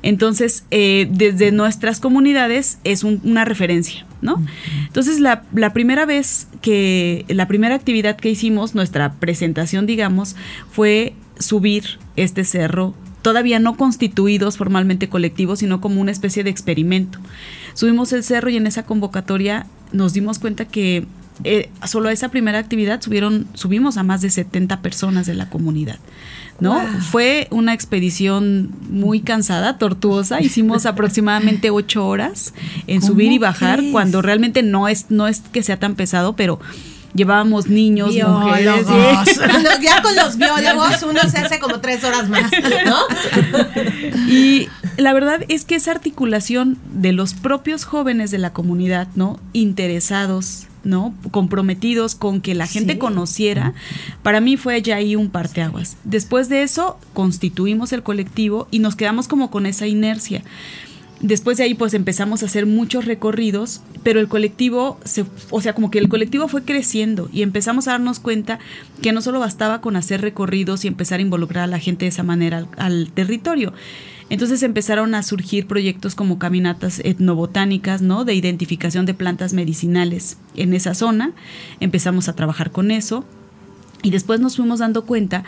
[0.03, 4.43] Entonces, eh, desde nuestras comunidades es una referencia, ¿no?
[4.87, 10.37] Entonces, la, la, primera vez que, la primera actividad que hicimos, nuestra presentación, digamos,
[10.71, 17.19] fue subir este cerro, todavía no constituidos formalmente colectivos, sino como una especie de experimento.
[17.75, 21.07] Subimos el cerro y en esa convocatoria nos dimos cuenta que
[21.45, 25.49] eh, solo a esa primera actividad subieron, subimos a más de 70 personas de la
[25.49, 25.99] comunidad.
[26.61, 26.79] ¿no?
[27.11, 30.41] Fue una expedición muy cansada, tortuosa.
[30.41, 32.55] Hicimos aproximadamente ocho horas
[32.87, 36.61] en subir y bajar, cuando realmente no es, no es que sea tan pesado, pero
[37.15, 38.87] llevábamos niños, mujeres.
[39.83, 42.51] ya con los biólogos uno se hace como tres horas más,
[42.85, 42.99] ¿no?
[44.29, 44.69] y
[45.01, 49.39] la verdad es que esa articulación de los propios jóvenes de la comunidad, ¿no?
[49.53, 51.15] Interesados, ¿no?
[51.31, 53.75] Comprometidos con que la gente conociera,
[54.23, 55.97] para mí fue ya ahí un parteaguas.
[56.05, 60.43] Después de eso, constituimos el colectivo y nos quedamos como con esa inercia.
[61.21, 65.75] Después de ahí pues empezamos a hacer muchos recorridos, pero el colectivo, se, o sea,
[65.75, 68.59] como que el colectivo fue creciendo y empezamos a darnos cuenta
[69.03, 72.09] que no solo bastaba con hacer recorridos y empezar a involucrar a la gente de
[72.09, 73.75] esa manera al, al territorio.
[74.31, 78.25] Entonces empezaron a surgir proyectos como caminatas etnobotánicas, ¿no?
[78.25, 81.33] De identificación de plantas medicinales en esa zona.
[81.81, 83.25] Empezamos a trabajar con eso.
[84.03, 85.45] Y después nos fuimos dando cuenta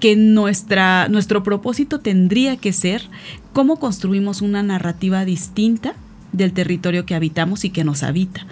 [0.00, 3.02] que nuestra, nuestro propósito tendría que ser
[3.52, 5.94] cómo construimos una narrativa distinta
[6.32, 8.46] del territorio que habitamos y que nos habita.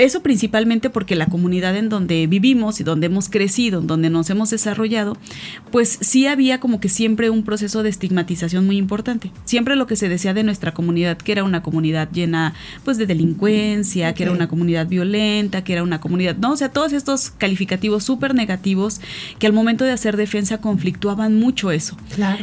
[0.00, 4.30] Eso principalmente porque la comunidad en donde vivimos y donde hemos crecido, en donde nos
[4.30, 5.18] hemos desarrollado,
[5.70, 9.30] pues sí había como que siempre un proceso de estigmatización muy importante.
[9.44, 13.04] Siempre lo que se decía de nuestra comunidad, que era una comunidad llena pues de
[13.04, 17.30] delincuencia, que era una comunidad violenta, que era una comunidad, no, o sea, todos estos
[17.30, 19.02] calificativos súper negativos
[19.38, 21.98] que al momento de hacer defensa conflictuaban mucho eso.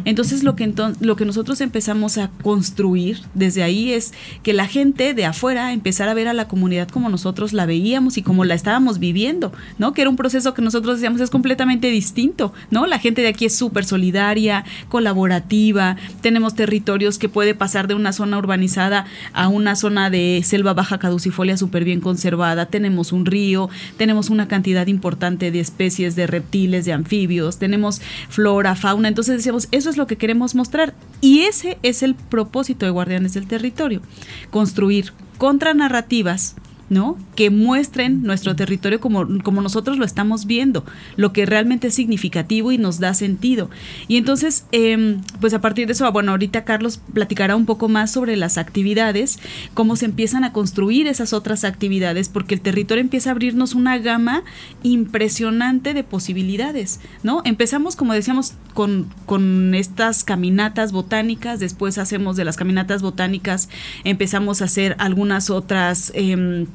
[0.05, 4.67] Entonces lo que entonces, lo que nosotros empezamos a construir desde ahí es que la
[4.67, 8.45] gente de afuera empezara a ver a la comunidad como nosotros la veíamos y como
[8.45, 9.93] la estábamos viviendo, ¿no?
[9.93, 12.87] Que era un proceso que nosotros decíamos es completamente distinto, ¿no?
[12.87, 18.11] La gente de aquí es súper solidaria, colaborativa, tenemos territorios que puede pasar de una
[18.13, 23.69] zona urbanizada a una zona de selva baja caducifolia súper bien conservada, tenemos un río,
[23.97, 29.67] tenemos una cantidad importante de especies de reptiles, de anfibios, tenemos flora, fauna, entonces decíamos,
[29.71, 34.01] eso es lo que queremos mostrar y ese es el propósito de Guardianes del Territorio,
[34.49, 36.55] construir contranarrativas
[36.89, 37.17] ¿no?
[37.35, 40.85] Que muestren nuestro territorio como, como nosotros lo estamos viendo,
[41.17, 43.69] lo que realmente es significativo y nos da sentido.
[44.07, 48.11] Y entonces, em, pues a partir de eso, bueno, ahorita Carlos platicará un poco más
[48.11, 49.39] sobre las actividades,
[49.73, 53.97] cómo se empiezan a construir esas otras actividades, porque el territorio empieza a abrirnos una
[53.97, 54.43] gama
[54.83, 57.41] impresionante de posibilidades, ¿no?
[57.43, 63.69] Empezamos, como decíamos, con, con estas caminatas botánicas, después hacemos de las caminatas botánicas,
[64.05, 66.13] empezamos a hacer algunas otras...
[66.15, 66.65] Eh,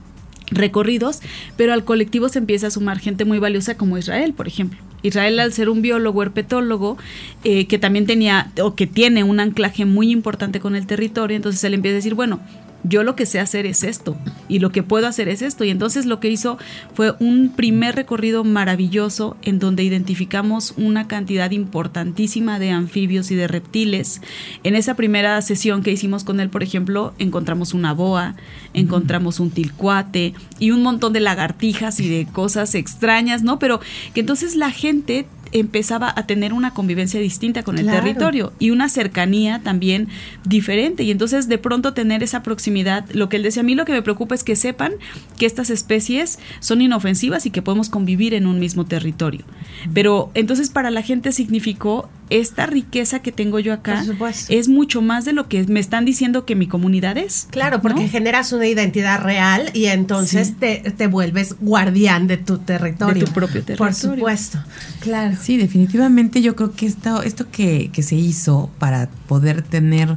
[0.54, 1.20] recorridos,
[1.56, 4.78] pero al colectivo se empieza a sumar gente muy valiosa como Israel, por ejemplo.
[5.02, 6.96] Israel, al ser un biólogo herpetólogo,
[7.44, 11.62] eh, que también tenía o que tiene un anclaje muy importante con el territorio, entonces
[11.64, 12.40] él empieza a decir, bueno,
[12.84, 14.16] yo lo que sé hacer es esto
[14.48, 15.64] y lo que puedo hacer es esto.
[15.64, 16.58] Y entonces lo que hizo
[16.94, 23.48] fue un primer recorrido maravilloso en donde identificamos una cantidad importantísima de anfibios y de
[23.48, 24.20] reptiles.
[24.64, 28.36] En esa primera sesión que hicimos con él, por ejemplo, encontramos una boa,
[28.74, 33.58] encontramos un tilcuate y un montón de lagartijas y de cosas extrañas, ¿no?
[33.58, 33.80] Pero
[34.14, 38.88] que entonces la gente empezaba a tener una convivencia distinta con el territorio y una
[38.88, 40.08] cercanía también
[40.44, 41.02] diferente.
[41.02, 43.92] Y entonces de pronto tener esa proximidad, lo que él decía, a mí lo que
[43.92, 44.92] me preocupa es que sepan
[45.38, 49.44] que estas especies son inofensivas y que podemos convivir en un mismo territorio.
[49.92, 54.04] Pero entonces para la gente significó esta riqueza que tengo yo acá
[54.48, 57.46] es mucho más de lo que me están diciendo que mi comunidad es.
[57.50, 63.20] Claro, porque generas una identidad real y entonces te, te, vuelves guardián de tu territorio.
[63.20, 63.76] De tu propio territorio.
[63.76, 64.58] Por supuesto,
[65.00, 65.36] claro.
[65.42, 70.16] Sí, definitivamente yo creo que esto, esto que, que se hizo para poder tener,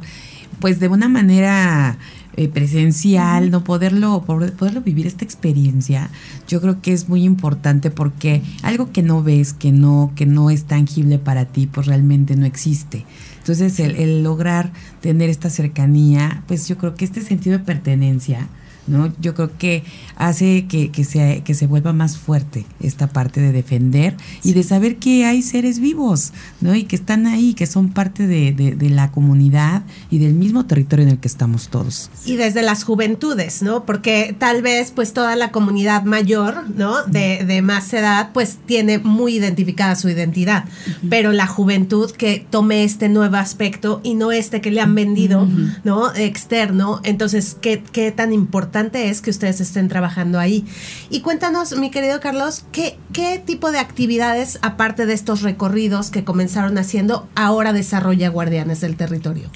[0.60, 1.98] pues de una manera
[2.36, 6.10] eh, presencial, no poderlo, poderlo vivir esta experiencia,
[6.46, 10.48] yo creo que es muy importante porque algo que no ves, que no, que no
[10.48, 13.04] es tangible para ti, pues realmente no existe.
[13.38, 18.46] Entonces el, el lograr tener esta cercanía, pues yo creo que este sentido de pertenencia,
[18.86, 19.12] ¿no?
[19.20, 19.82] Yo creo que
[20.16, 24.62] hace que, que, se, que se vuelva más fuerte esta parte de defender y de
[24.62, 26.74] saber que hay seres vivos, ¿no?
[26.74, 31.04] Y que están ahí, que son parte de, de, la comunidad y del mismo territorio
[31.04, 32.10] en el que estamos todos.
[32.24, 33.84] Y desde las juventudes, ¿no?
[33.84, 37.02] Porque tal vez pues toda la comunidad mayor, ¿no?
[37.04, 40.64] De, de más edad, pues tiene muy identificada su identidad,
[41.10, 45.48] pero la juventud que tome este nuevo aspecto y no este que le han vendido,
[45.84, 46.14] ¿no?
[46.14, 50.64] Externo, entonces, ¿qué, qué tan importante es que ustedes estén trabajando ahí.
[51.08, 56.24] Y cuéntanos, mi querido Carlos, ¿qué, qué tipo de actividades, aparte de estos recorridos que
[56.24, 59.48] comenzaron haciendo, ahora desarrolla Guardianes del Territorio?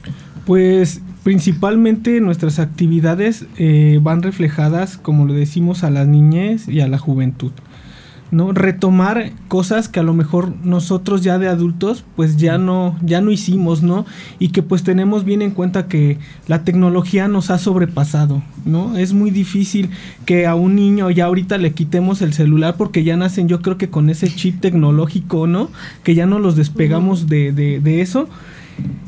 [0.46, 6.88] Pues principalmente nuestras actividades eh, van reflejadas, como lo decimos, a la niñez y a
[6.88, 7.52] la juventud.
[8.30, 8.52] ¿No?
[8.52, 13.30] Retomar cosas que a lo mejor nosotros ya de adultos pues ya no, ya no
[13.30, 14.06] hicimos, ¿no?
[14.38, 18.96] Y que pues tenemos bien en cuenta que la tecnología nos ha sobrepasado, ¿no?
[18.96, 19.90] Es muy difícil
[20.26, 23.78] que a un niño ya ahorita le quitemos el celular porque ya nacen yo creo
[23.78, 25.70] que con ese chip tecnológico, ¿no?
[26.02, 28.28] Que ya no los despegamos de, de, de eso.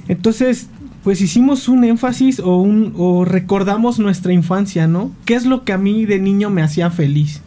[0.09, 0.69] Entonces,
[1.05, 5.11] pues hicimos un énfasis o, un, o recordamos nuestra infancia, ¿no?
[5.25, 7.43] ¿Qué es lo que a mí de niño me hacía feliz?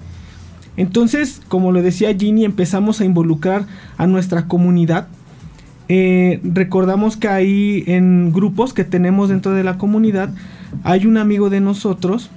[0.78, 3.66] Entonces, como lo decía Ginny, empezamos a involucrar
[3.98, 5.08] a nuestra comunidad.
[5.88, 10.30] Eh, recordamos que ahí en grupos que tenemos dentro de la comunidad
[10.84, 12.30] hay un amigo de nosotros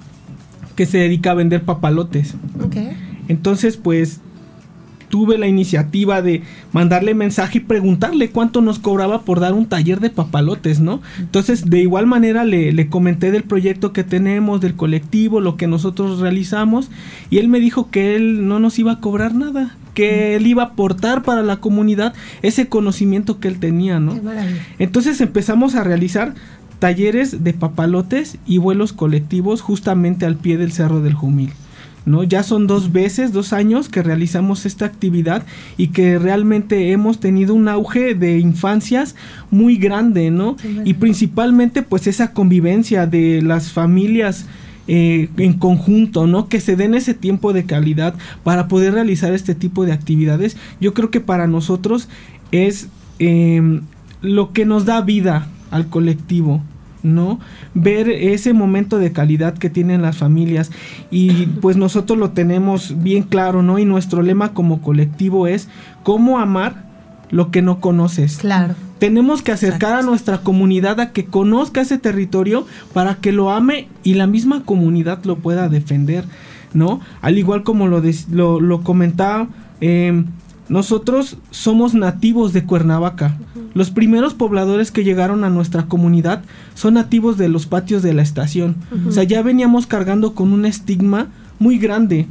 [0.77, 2.37] que se dedica a vender papalotes.
[3.27, 4.21] Entonces, pues
[5.09, 6.43] tuve la iniciativa de
[6.73, 11.01] mandarle mensaje y preguntarle cuánto nos cobraba por dar un taller de papalotes, ¿no?
[11.19, 15.67] Entonces, de igual manera le, le, comenté del proyecto que tenemos, del colectivo, lo que
[15.67, 16.91] nosotros realizamos,
[17.31, 20.63] y él me dijo que él no nos iba a cobrar nada, que él iba
[20.63, 24.19] a aportar para la comunidad ese conocimiento que él tenía, ¿no?
[24.79, 26.35] Entonces empezamos a realizar
[26.79, 31.51] talleres de papalotes y vuelos colectivos justamente al pie del Cerro del Jumil.
[32.07, 32.25] ¿No?
[32.25, 35.45] Ya son dos veces, dos años que realizamos esta actividad
[35.77, 39.15] y que realmente hemos tenido un auge de infancias
[39.51, 40.57] muy grande, ¿no?
[40.85, 44.47] Y principalmente pues esa convivencia de las familias
[44.91, 46.49] eh, en conjunto, ¿no?
[46.49, 50.57] Que se den ese tiempo de calidad para poder realizar este tipo de actividades.
[50.81, 52.09] Yo creo que para nosotros
[52.53, 53.83] es em,
[54.23, 56.63] lo que nos da vida al colectivo,
[57.03, 57.41] ¿no?
[57.75, 60.71] Ver ese momento de calidad que tienen las familias
[61.11, 63.79] y pues nosotros lo tenemos bien claro, ¿no?
[63.79, 65.69] Y nuestro lema como colectivo es
[66.03, 66.89] cómo amar
[67.31, 68.39] lo que no conoces.
[68.39, 68.75] Claro.
[68.99, 73.89] Tenemos que acercar a nuestra comunidad a que conozca ese territorio para que lo ame
[74.03, 76.25] y la misma comunidad lo pueda defender,
[76.75, 77.01] ¿no?
[77.21, 78.03] Al igual como lo,
[78.61, 79.49] lo, comentaba,
[79.81, 80.27] em,
[80.69, 83.37] nosotros somos nativos de Cuernavaca.
[83.75, 86.43] los primeros pobladores que llegaron a nuestra comunidad
[86.75, 88.77] son nativos de los patios de la estación.
[89.07, 91.29] O sea, ya veníamos cargando con un estigma
[91.59, 92.27] muy grande.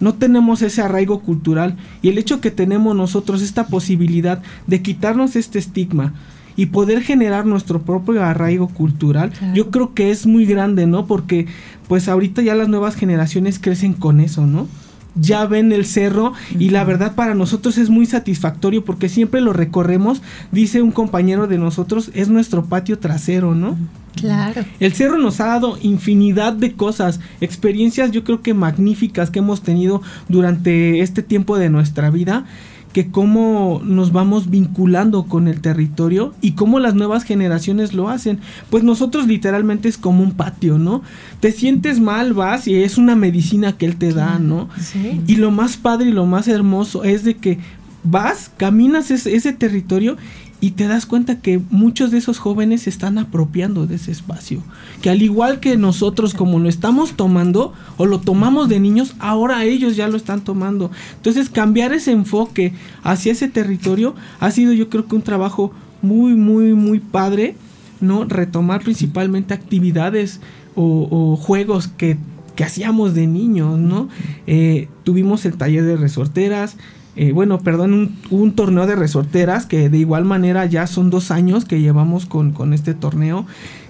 [0.00, 5.36] No tenemos ese arraigo cultural y el hecho que tenemos nosotros esta posibilidad de quitarnos
[5.36, 6.12] este estigma,
[6.56, 11.06] y poder generar nuestro propio arraigo cultural, yo creo que es muy grande, ¿no?
[11.06, 11.46] Porque
[11.88, 14.68] pues ahorita ya las nuevas generaciones crecen con eso, ¿no?
[15.14, 19.52] Ya ven el cerro y la verdad para nosotros es muy satisfactorio porque siempre lo
[19.52, 23.76] recorremos, dice un compañero de nosotros, es nuestro patio trasero, ¿no?
[24.14, 24.64] Claro.
[24.78, 29.62] El cerro nos ha dado infinidad de cosas, experiencias yo creo que magníficas que hemos
[29.62, 32.44] tenido durante este tiempo de nuestra vida
[32.92, 38.38] que cómo nos vamos vinculando con el territorio y cómo las nuevas generaciones lo hacen.
[38.70, 41.02] Pues nosotros literalmente es como un patio, ¿no?
[41.40, 44.68] Te sientes mal, vas y es una medicina que él te da, ¿no?
[44.80, 45.20] Sí.
[45.26, 47.58] Y lo más padre y lo más hermoso es de que
[48.04, 50.16] vas, caminas ese, ese territorio
[50.62, 54.62] y te das cuenta que muchos de esos jóvenes se están apropiando de ese espacio.
[55.02, 59.64] Que al igual que nosotros como lo estamos tomando o lo tomamos de niños, ahora
[59.64, 60.92] ellos ya lo están tomando.
[61.16, 66.36] Entonces cambiar ese enfoque hacia ese territorio ha sido yo creo que un trabajo muy,
[66.36, 67.56] muy, muy padre,
[68.00, 68.24] ¿no?
[68.24, 70.40] Retomar principalmente actividades
[70.76, 72.18] o, juegos que,
[72.64, 74.08] hacíamos de niños, ¿no?
[74.46, 76.76] Eh, tuvimos el taller de resorteras,
[77.16, 81.64] eh, bueno, perdón, un, torneo de resorteras que de igual manera ya son dos años
[81.64, 83.46] que llevamos con, con este torneo,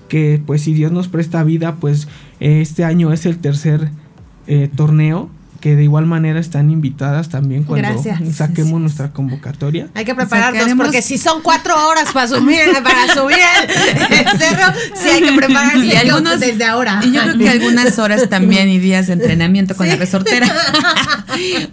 [0.08, 2.08] que pues si Dios nos presta vida, pues
[2.40, 3.90] este año es el tercer
[4.48, 5.30] eh, torneo
[5.62, 7.88] que de igual manera están invitadas también cuando
[8.34, 9.88] saquemos nuestra convocatoria.
[9.94, 15.08] Hay que prepararnos porque si son cuatro horas para subir, para subir el, cerro, sí
[15.08, 17.00] hay que prepararse y algunos, desde ahora.
[17.04, 20.52] Y yo creo que algunas horas también y días de entrenamiento con la resortera.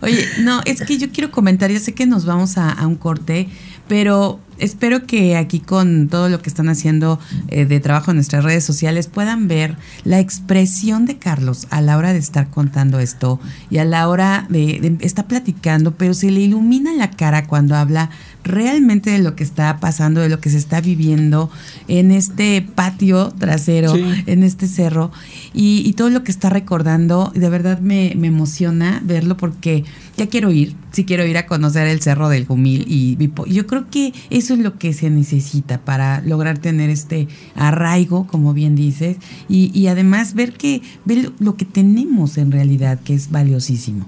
[0.01, 2.95] Oye, no, es que yo quiero comentar, ya sé que nos vamos a, a un
[2.95, 3.49] corte,
[3.87, 8.43] pero espero que aquí con todo lo que están haciendo eh, de trabajo en nuestras
[8.43, 13.39] redes sociales puedan ver la expresión de Carlos a la hora de estar contando esto
[13.69, 17.75] y a la hora de, de estar platicando, pero se le ilumina la cara cuando
[17.75, 18.09] habla
[18.49, 21.49] realmente de lo que está pasando, de lo que se está viviendo
[21.87, 25.11] en este patio trasero, en este cerro
[25.53, 27.31] y, todo lo que está recordando.
[27.35, 29.83] De verdad me, me emociona verlo porque
[30.17, 33.89] ya quiero ir, sí quiero ir a conocer el Cerro del Jumil y, yo creo
[33.89, 39.17] que eso es lo que se necesita para lograr tener este arraigo, como bien dices,
[39.47, 44.05] y, y además ver que ver lo que tenemos en realidad, que es valiosísimo.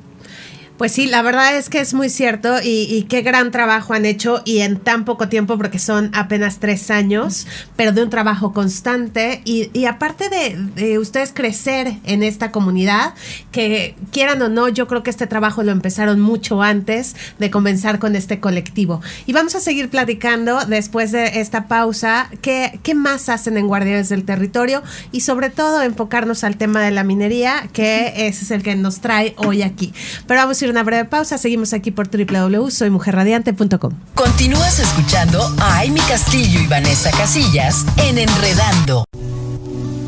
[0.82, 4.42] Pues sí, la verdad es que es muy cierto y, qué gran trabajo han hecho
[4.46, 9.44] y en tan poco tiempo porque son apenas tres años, pero de un trabajo constante
[9.46, 13.14] y, aparte de, ustedes crecer en esta comunidad,
[13.52, 18.00] que quieran o no, yo creo que este trabajo lo empezaron mucho antes de comenzar
[18.00, 19.02] con este colectivo.
[19.28, 24.10] Y vamos a seguir platicando después de esta pausa, qué, qué más hacen en Guardianes
[24.10, 28.64] del Territorio y sobre todo enfocarnos al tema de la minería, que ese es el
[28.64, 29.94] que nos trae hoy aquí.
[30.26, 31.38] Pero vamos a ir una breve pausa.
[31.38, 33.94] Seguimos aquí por www.soymujerradiante.com.
[34.16, 39.06] Continúas escuchando a Amy Castillo y Vanessa Casillas en Enredando.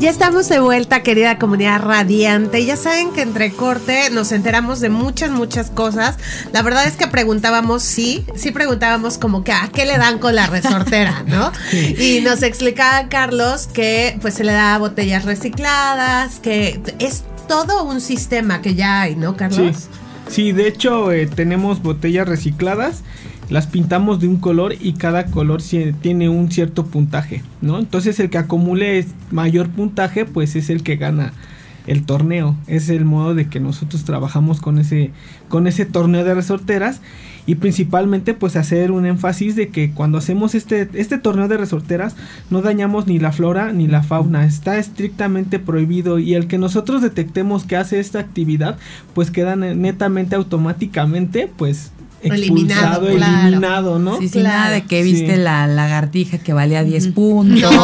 [0.04, 2.62] Ya estamos de vuelta, querida comunidad radiante.
[2.66, 6.16] Ya saben que entre corte nos enteramos de muchas, muchas cosas.
[6.52, 10.34] La verdad es que preguntábamos, sí, sí preguntábamos como que a qué le dan con
[10.34, 11.52] la resortera, ¿no?
[11.72, 18.02] Y nos explicaba Carlos que pues se le da botellas recicladas, que es todo un
[18.02, 19.76] sistema que ya hay, ¿no, Carlos?
[19.76, 20.03] Sí.
[20.28, 23.02] Sí, de hecho eh, tenemos botellas recicladas,
[23.50, 25.62] las pintamos de un color y cada color
[26.00, 27.78] tiene un cierto puntaje, ¿no?
[27.78, 31.32] Entonces el que acumule mayor puntaje pues es el que gana
[31.86, 32.56] el torneo.
[32.66, 35.10] Es el modo de que nosotros trabajamos con ese,
[35.48, 37.00] con ese torneo de resorteras
[37.46, 42.16] y principalmente pues hacer un énfasis de que cuando hacemos este, este torneo de resorteras
[42.50, 47.02] no dañamos ni la flora ni la fauna, está estrictamente prohibido y el que nosotros
[47.02, 48.78] detectemos que hace esta actividad
[49.14, 51.92] pues queda netamente automáticamente pues
[52.24, 54.18] expulsado, eliminado, eliminado ¿no?
[54.18, 57.74] Sí, sí, nada de que viste la lagartija que valía 10 puntos,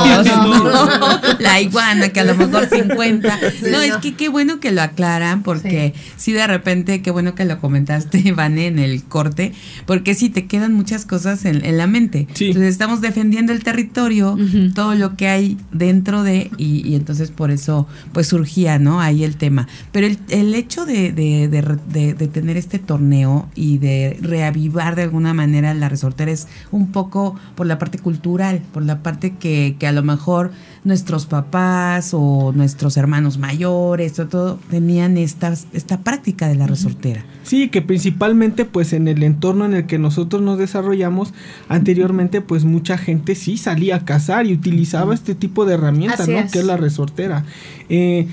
[1.38, 3.38] la iguana que a lo mejor 50.
[3.70, 6.32] no, es que qué bueno que lo aclaran, porque sí.
[6.32, 9.52] de repente, qué bueno que lo comentaste, Vane, en el corte,
[9.86, 12.26] porque sí te quedan muchas cosas en, la mente.
[12.40, 14.36] Entonces estamos defendiendo el territorio,
[14.74, 19.00] todo lo que hay dentro de, y, entonces por eso pues surgía, ¿no?
[19.00, 19.68] Ahí el tema.
[19.92, 25.02] Pero el, el hecho de, de, de, de tener este torneo y de reavivar de
[25.02, 29.76] alguna manera la resortera es un poco por la parte cultural, por la parte que,
[29.78, 30.52] que a lo mejor
[30.84, 37.24] nuestros papás o nuestros hermanos mayores o todo tenían esta, esta práctica de la resortera.
[37.42, 41.34] Sí, que principalmente pues en el entorno en el que nosotros nos desarrollamos
[41.68, 46.46] anteriormente pues mucha gente sí salía a cazar y utilizaba este tipo de herramientas, ¿no?
[46.50, 47.44] Que es la resortera.
[47.88, 48.28] Eh,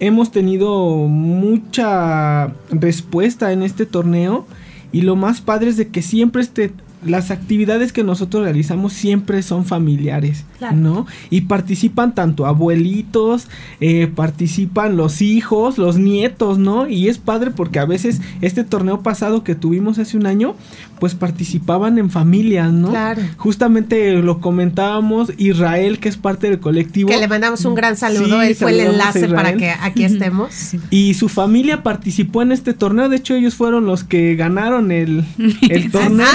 [0.00, 4.46] hemos tenido mucha respuesta en este torneo
[4.92, 6.72] y lo más padre es de que siempre este
[7.04, 10.44] las actividades que nosotros realizamos siempre son familiares,
[10.74, 11.06] ¿no?
[11.30, 13.48] Y participan tanto abuelitos,
[13.80, 16.88] eh, participan los hijos, los nietos, ¿no?
[16.88, 20.54] Y es padre porque a veces este torneo pasado que tuvimos hace un año,
[21.00, 22.90] pues participaban en familias, ¿no?
[22.90, 23.22] Claro.
[23.36, 27.08] Justamente lo comentábamos, Israel, que es parte del colectivo.
[27.08, 30.76] Que le mandamos un gran saludo, él fue el enlace para que aquí estemos.
[30.90, 35.24] Y su familia participó en este torneo, de hecho ellos fueron los que ganaron el,
[35.68, 36.26] el torneo,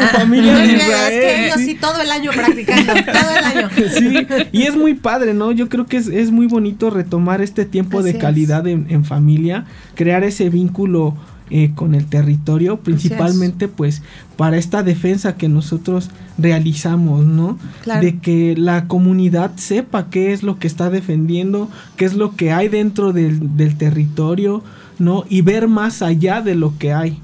[0.00, 0.18] ¿no?
[0.18, 1.74] familia Es que ellos sí.
[1.80, 3.70] todo el año practicando, todo el año.
[3.90, 5.52] Sí, y es muy padre, ¿no?
[5.52, 10.22] Yo creo que es, es muy bonito retomar este tiempo de calidad en, familia, crear
[10.24, 11.16] ese vínculo
[11.50, 14.02] eh, con el territorio, principalmente pues
[14.36, 17.58] para esta defensa que nosotros realizamos, ¿no?
[18.00, 22.52] De que la comunidad sepa qué es lo que está defendiendo, qué es lo que
[22.52, 24.62] hay dentro del, del territorio,
[24.98, 25.24] ¿no?
[25.28, 27.20] Y ver más allá de lo que hay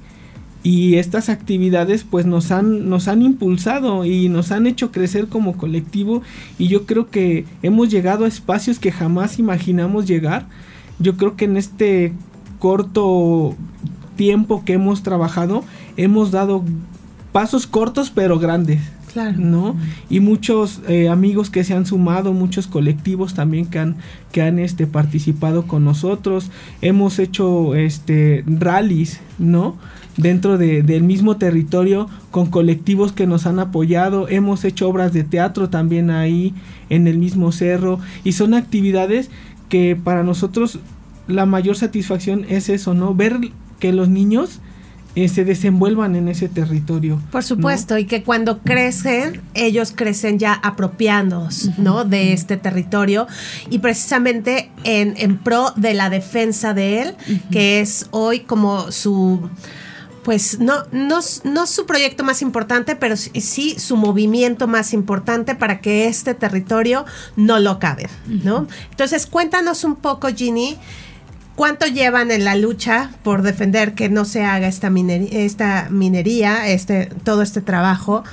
[0.66, 5.56] y estas actividades pues nos han nos han impulsado y nos han hecho crecer como
[5.56, 6.22] colectivo
[6.58, 10.48] y yo creo que hemos llegado a espacios que jamás imaginamos llegar
[10.98, 12.12] yo creo que en este
[12.58, 13.54] corto
[14.16, 15.62] tiempo que hemos trabajado
[15.96, 16.64] hemos dado
[17.30, 18.80] pasos cortos pero grandes
[19.12, 19.38] Claro.
[19.38, 19.76] ¿no?
[20.10, 23.96] Y muchos eh, amigos que se han sumado, muchos colectivos también que han,
[24.30, 26.50] que han este, participado con nosotros.
[26.82, 29.76] Hemos hecho este, rallies, ¿no?
[30.16, 34.28] Dentro de, del mismo territorio con colectivos que nos han apoyado.
[34.28, 36.54] Hemos hecho obras de teatro también ahí
[36.88, 39.30] en el mismo cerro y son actividades
[39.68, 40.78] que para nosotros
[41.28, 43.14] la mayor satisfacción es eso, ¿no?
[43.14, 43.38] Ver
[43.80, 44.60] que los niños
[45.16, 47.20] eh, se desenvuelvan en ese territorio.
[47.32, 52.04] Por supuesto, y que cuando crecen, ellos crecen ya apropiándonos, ¿no?
[52.04, 53.26] De este territorio
[53.70, 57.14] y precisamente en, en pro de la defensa de él,
[57.50, 59.48] que es hoy como su
[60.26, 65.80] pues no, no, no su proyecto más importante, pero sí, su movimiento más importante para
[65.80, 67.04] que este territorio
[67.36, 68.66] no lo cabe, ¿no?
[68.90, 70.78] Entonces, cuéntanos un poco, Ginny,
[71.54, 76.70] ¿cuánto llevan en la lucha por defender que no se haga esta minería, esta minería
[76.70, 78.24] este, todo este trabajo?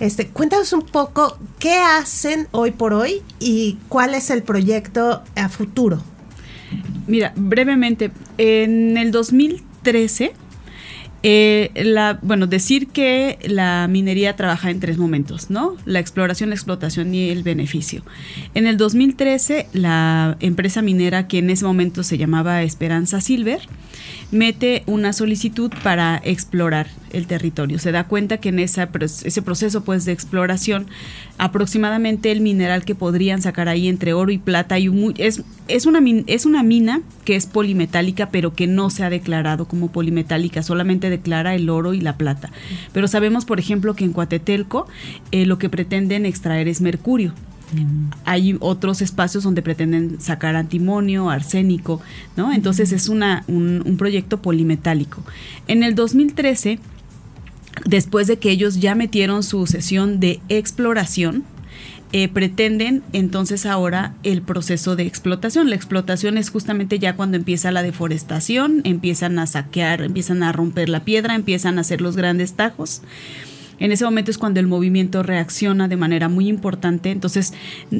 [0.00, 5.48] Este, cuéntanos un poco qué hacen hoy por hoy y cuál es el proyecto a
[5.48, 6.02] futuro.
[7.06, 10.34] Mira, brevemente, en el 2013
[11.22, 15.76] eh, la, bueno, decir que la minería trabaja en tres momentos, ¿no?
[15.84, 18.02] La exploración, la explotación y el beneficio.
[18.54, 23.60] En el 2013, la empresa minera que en ese momento se llamaba Esperanza Silver,
[24.30, 27.78] mete una solicitud para explorar el territorio.
[27.78, 30.86] Se da cuenta que en ese proceso pues, de exploración,
[31.38, 36.00] aproximadamente el mineral que podrían sacar ahí entre oro y plata y es, es, una,
[36.26, 41.07] es una mina que es polimetálica, pero que no se ha declarado como polimetálica, solamente
[41.10, 42.50] declara el oro y la plata.
[42.92, 44.86] Pero sabemos, por ejemplo, que en Coatetelco
[45.32, 47.32] eh, lo que pretenden extraer es mercurio.
[48.24, 52.00] Hay otros espacios donde pretenden sacar antimonio, arsénico,
[52.34, 52.52] ¿no?
[52.52, 55.22] Entonces es una, un, proyecto polimetálico.
[55.66, 56.78] En el 2013,
[57.84, 61.44] después de que ellos ya metieron su sesión de exploración,
[62.12, 65.68] eh, pretenden entonces ahora el proceso de explotación.
[65.68, 70.88] La explotación es justamente ya cuando empieza la deforestación, empiezan a saquear, empiezan a romper
[70.88, 73.02] la piedra, empiezan a hacer los grandes tajos.
[73.80, 77.10] En ese momento es cuando el movimiento reacciona de manera muy importante.
[77.10, 77.52] Entonces,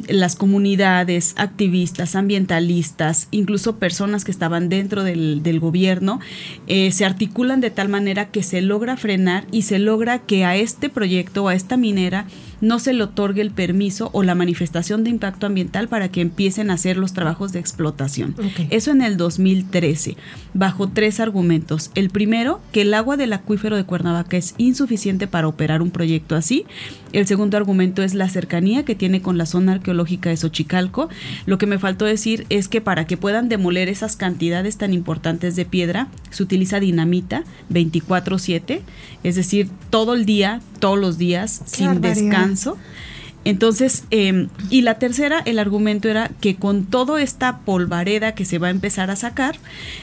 [0.07, 6.19] las comunidades, activistas, ambientalistas, incluso personas que estaban dentro del, gobierno,
[6.67, 10.55] eh, se articulan de tal manera que se logra frenar y se logra que a
[10.55, 12.25] este proyecto, a esta minera,
[12.61, 16.69] no se le otorgue el permiso o la manifestación de impacto ambiental para que empiecen
[16.69, 18.35] a hacer los trabajos de explotación.
[18.69, 20.17] Eso en el 2013,
[20.53, 21.91] bajo tres argumentos.
[21.95, 26.35] El primero, que el agua del acuífero de Cuernavaca es insuficiente para operar un proyecto
[26.35, 26.65] así.
[27.13, 31.09] El segundo argumento es la cercanía que tiene con la zona arqueológica de Xochicalco.
[31.45, 35.55] Lo que me faltó decir es que para que puedan demoler esas cantidades tan importantes
[35.55, 38.81] de piedra, se utiliza dinamita 24/7,
[39.23, 42.48] es decir, todo el día, todos los días, sin descanso.
[43.45, 48.59] Entonces, em, y la tercera, el argumento era que con toda esta polvareda que se
[48.59, 49.57] va a empezar a sacar,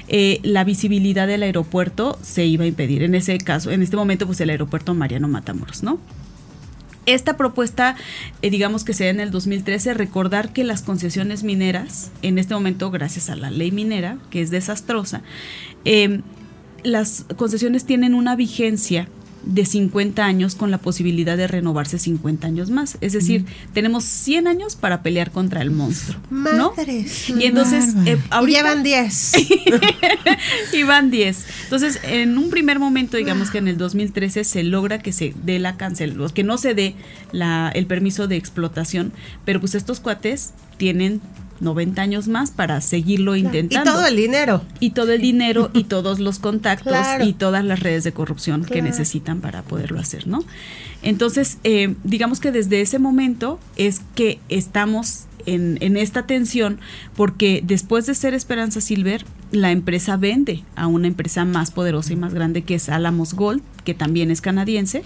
[0.09, 3.03] eh, la visibilidad del aeropuerto se iba a impedir.
[3.03, 5.99] En ese caso, en este momento, pues el aeropuerto Mariano Matamoros, ¿no?
[7.05, 7.95] Esta propuesta,
[8.43, 12.55] eh, digamos que se da en el 2013, recordar que las concesiones mineras, en este
[12.55, 15.23] momento, gracias a la ley minera, que es desastrosa,
[15.85, 16.23] em,
[16.83, 19.09] las concesiones tienen una vigencia
[19.47, 22.99] de 50 años con la posibilidad de renovarse 50 años más.
[23.01, 26.21] Es decir, tenemos 100 años para pelear contra el monstruo.
[26.31, 26.75] ¿no?
[27.39, 29.33] Y entonces, eh, ahorita, llevan 10.
[30.73, 31.47] y van 10.
[31.65, 35.59] Entonces, en un primer momento, digamos que en el 2013 se logra que se dé
[35.59, 36.95] la cancel, que no se dé
[37.33, 39.13] la, el permiso de explotación,
[39.45, 41.21] pero pues estos cuates tienen
[41.61, 43.91] 90 años más para seguirlo intentando.
[43.91, 44.63] Y todo el dinero.
[44.81, 48.83] Y todo el dinero y todos los contactos y todas las redes de corrupción que
[48.83, 50.45] necesitan para poderlo hacer, ¿no?
[51.03, 56.79] Entonces, eh, digamos que desde ese momento es que estamos en, en, esta tensión
[57.17, 62.17] porque después de ser Esperanza Silver, la empresa vende a una empresa más poderosa y
[62.17, 65.05] más grande que es Alamos Gold, que también es canadiense,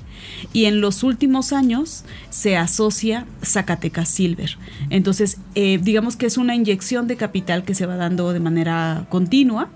[0.52, 4.56] y en los últimos años se asocia Zacatecas Silver.
[4.88, 9.06] Entonces, eh, digamos que es una inyección de capital que se va dando de manera
[9.10, 9.68] continua,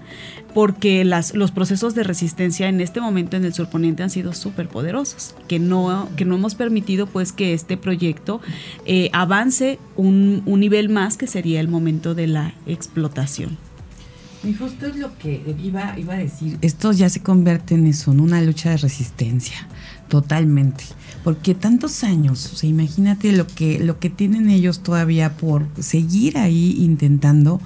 [0.54, 4.68] porque las, los procesos de resistencia en este momento en el surponiente han sido súper
[4.68, 8.40] poderosos, que no, que no hemos permitido pues que este proyecto
[8.86, 13.56] eh, avance un, un nivel más que sería el momento de la explotación.
[14.44, 16.58] Y justo es lo que iba, iba a decir.
[16.60, 19.66] Esto ya se convierte en eso, en una lucha de resistencia,
[20.08, 20.84] totalmente.
[21.22, 26.36] Porque tantos años, o sea, imagínate lo que, lo que tienen ellos todavía por seguir
[26.36, 27.60] ahí intentando.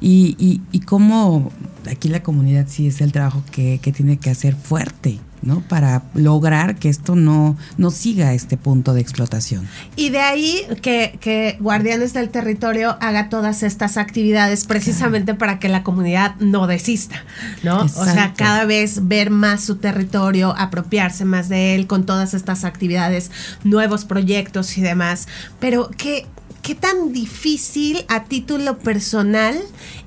[0.00, 1.52] Y, y, y cómo
[1.90, 5.18] aquí la comunidad sí es el trabajo que, que tiene que hacer fuerte.
[5.44, 5.60] ¿No?
[5.60, 9.68] Para lograr que esto no, no siga este punto de explotación.
[9.96, 15.68] Y de ahí que, que Guardianes del Territorio haga todas estas actividades precisamente para que
[15.68, 17.24] la comunidad no desista,
[17.62, 17.82] ¿no?
[17.82, 22.64] O sea, cada vez ver más su territorio, apropiarse más de él con todas estas
[22.64, 23.30] actividades,
[23.62, 25.28] nuevos proyectos y demás.
[25.60, 26.26] Pero ¿qué,
[26.62, 29.56] qué tan difícil a título personal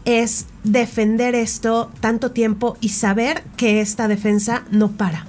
[0.07, 5.27] es defender esto tanto tiempo y saber que esta defensa no para.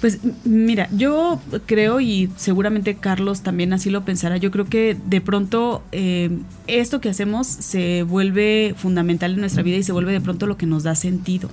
[0.00, 5.20] Pues mira, yo creo y seguramente Carlos también así lo pensará, yo creo que de
[5.20, 6.30] pronto eh,
[6.66, 10.56] esto que hacemos se vuelve fundamental en nuestra vida y se vuelve de pronto lo
[10.56, 11.50] que nos da sentido.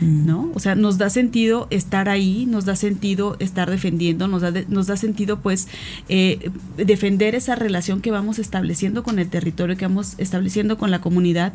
[0.00, 0.50] ¿No?
[0.54, 4.86] O sea, nos da sentido estar ahí, nos da sentido estar defendiendo, nos da, nos
[4.86, 5.68] da sentido pues
[6.08, 11.00] eh, defender esa relación que vamos estableciendo con el territorio, que vamos estableciendo con la
[11.00, 11.52] comunidad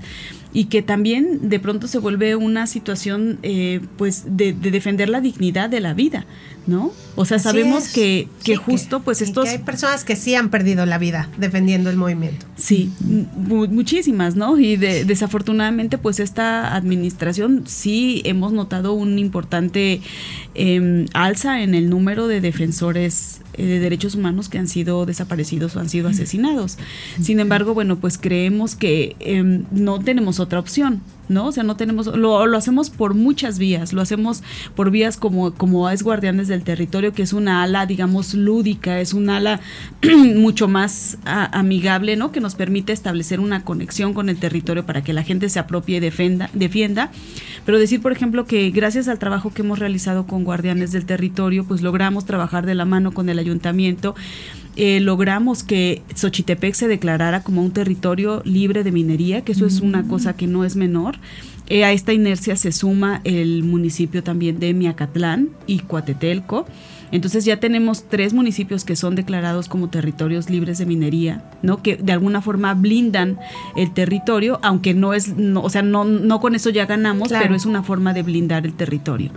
[0.53, 5.69] y que también de pronto se vuelve una situación eh, pues de, defender la dignidad
[5.69, 6.25] de la vida,
[6.67, 6.91] ¿no?
[7.15, 9.47] O sea, sabemos que, que justo pues estos...
[9.47, 12.45] hay personas que sí han perdido la vida defendiendo el movimiento.
[12.55, 12.91] Sí,
[13.35, 14.57] muchísimas, ¿no?
[14.57, 20.01] Y desafortunadamente pues esta administración sí hemos notado un importante
[20.55, 25.75] em, alza en el número de defensores eh, de derechos humanos que han sido desaparecidos
[25.75, 26.77] o han sido asesinados.
[27.21, 31.01] Sin embargo, bueno, pues creemos que em, no tenemos otra opción.
[31.29, 31.47] ¿No?
[31.47, 34.43] O sea, no tenemos, lo, lo, hacemos por muchas vías, lo hacemos
[34.75, 39.13] por vías como, como es Guardianes del Territorio, que es una ala, digamos, lúdica, es
[39.13, 39.59] una ala
[40.35, 42.31] mucho más amigable, ¿no?
[42.31, 45.97] Que nos permite establecer una conexión con el territorio para que la gente se apropie
[45.97, 47.11] y defenda, defienda.
[47.65, 51.63] Pero decir, por ejemplo, que gracias al trabajo que hemos realizado con Guardianes del Territorio,
[51.65, 54.15] pues logramos trabajar de la mano con el ayuntamiento
[54.75, 59.81] eh, logramos que Xochitepec se declarara como un territorio libre de minería, que eso es
[59.81, 61.17] una cosa que no es menor.
[61.67, 66.65] Eh, a esta inercia se suma el municipio también de Miacatlán y Coatetelco.
[67.13, 71.83] Entonces ya tenemos tres municipios que son declarados como territorios libres de minería, ¿no?
[71.83, 73.37] Que de alguna forma blindan
[73.75, 77.67] el territorio, aunque no es, o sea, no, no con eso ya ganamos, pero es
[77.67, 79.31] una forma de blindar el territorio,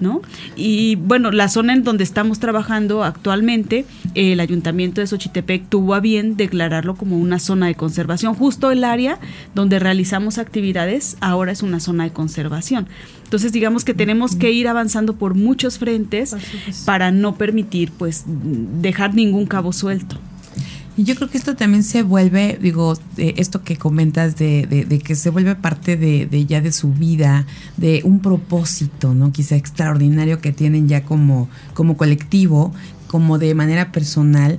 [0.00, 0.22] ¿no?
[0.56, 3.84] Y bueno, la zona en donde estamos trabajando actualmente,
[4.16, 8.34] el ayuntamiento de Xochitepec tuvo a bien declararlo como una zona de conservación.
[8.34, 9.20] Justo el área
[9.54, 12.88] donde realizamos actividades ahora es una zona de conservación.
[13.30, 16.34] Entonces, digamos que tenemos que ir avanzando por muchos frentes
[16.84, 20.16] para no permitir, pues, dejar ningún cabo suelto.
[20.96, 25.14] Y yo creo que esto también se vuelve, digo, esto que comentas de, de, que
[25.14, 29.30] se vuelve parte de, de, ya de su vida, de un propósito, ¿no?
[29.30, 32.74] Quizá extraordinario que tienen ya como, como colectivo,
[33.06, 34.58] como de manera personal.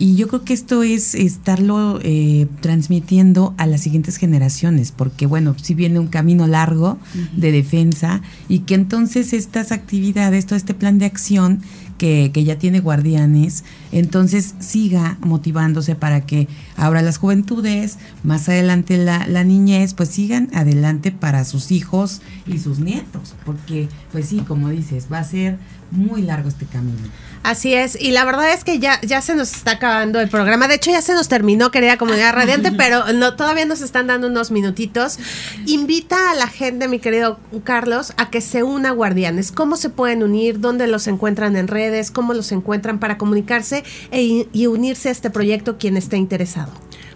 [0.00, 5.54] Y yo creo que esto es estarlo eh, transmitiendo a las siguientes generaciones, porque bueno,
[5.60, 6.98] si viene un camino largo
[7.36, 11.60] de defensa y que entonces estas actividades, todo este plan de acción
[11.98, 16.48] que, que ya tiene guardianes, entonces siga motivándose para que
[16.78, 22.58] ahora las juventudes, más adelante la, la niñez, pues sigan adelante para sus hijos y
[22.58, 25.58] sus nietos, porque pues sí, como dices, va a ser
[25.90, 26.96] muy largo este camino.
[27.42, 30.68] Así es, y la verdad es que ya, ya se nos está acabando el programa.
[30.68, 34.26] De hecho, ya se nos terminó, querida comunidad radiante, pero no, todavía nos están dando
[34.26, 35.18] unos minutitos.
[35.66, 39.52] Invita a la gente, mi querido Carlos, a que se una a Guardianes.
[39.52, 40.60] ¿Cómo se pueden unir?
[40.60, 42.10] ¿Dónde los encuentran en redes?
[42.10, 46.72] ¿Cómo los encuentran para comunicarse e, y unirse a este proyecto quien esté interesado?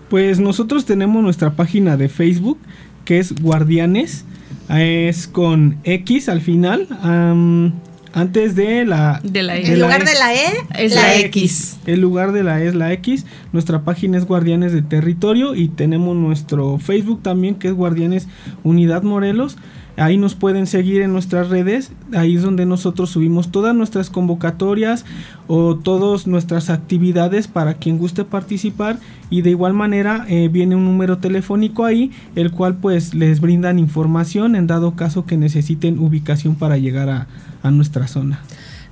[0.09, 2.59] Pues nosotros tenemos nuestra página de Facebook,
[3.05, 4.25] que es Guardianes.
[4.71, 6.89] Es con X al final.
[8.15, 9.21] Antes de la...
[9.25, 11.79] De la En lugar de la E, es la X.
[11.85, 13.27] El lugar de la E es la X.
[13.53, 18.29] Nuestra página es Guardianes de Territorio y tenemos nuestro Facebook también que es Guardianes
[18.63, 19.57] Unidad Morelos.
[19.97, 25.05] Ahí nos pueden seguir en nuestras redes, ahí es donde nosotros subimos todas nuestras convocatorias
[25.47, 28.99] o todas nuestras actividades para quien guste participar
[29.31, 33.79] y de igual manera eh, viene un número telefónico ahí, el cual pues les brindan
[33.79, 37.29] información en dado caso que necesiten ubicación para llegar a,
[37.63, 38.41] a nuestra zona.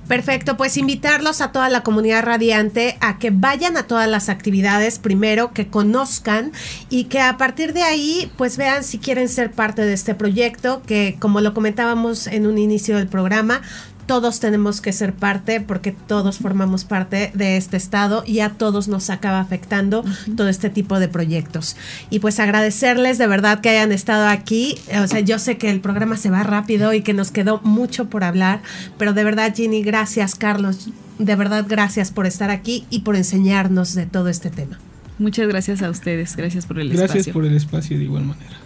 [0.07, 4.99] Perfecto, pues invitarlos a toda la comunidad radiante a que vayan a todas las actividades
[4.99, 6.51] primero, que conozcan
[6.89, 10.81] y que a partir de ahí pues vean si quieren ser parte de este proyecto
[10.85, 13.61] que como lo comentábamos en un inicio del programa,
[14.05, 18.87] todos tenemos que ser parte porque todos formamos parte de este estado y a todos
[18.87, 20.03] nos acaba afectando
[20.35, 21.75] todo este tipo de proyectos.
[22.09, 24.75] Y pues agradecerles de verdad que hayan estado aquí.
[25.01, 28.09] O sea, yo sé que el programa se va rápido y que nos quedó mucho
[28.09, 28.61] por hablar,
[28.97, 30.89] pero de verdad Ginny, gracias Carlos,
[31.19, 34.79] de verdad gracias por estar aquí y por enseñarnos de todo este tema.
[35.19, 37.33] Muchas gracias a ustedes, gracias por el Gracias espacio.
[37.33, 38.57] por el espacio de igual manera.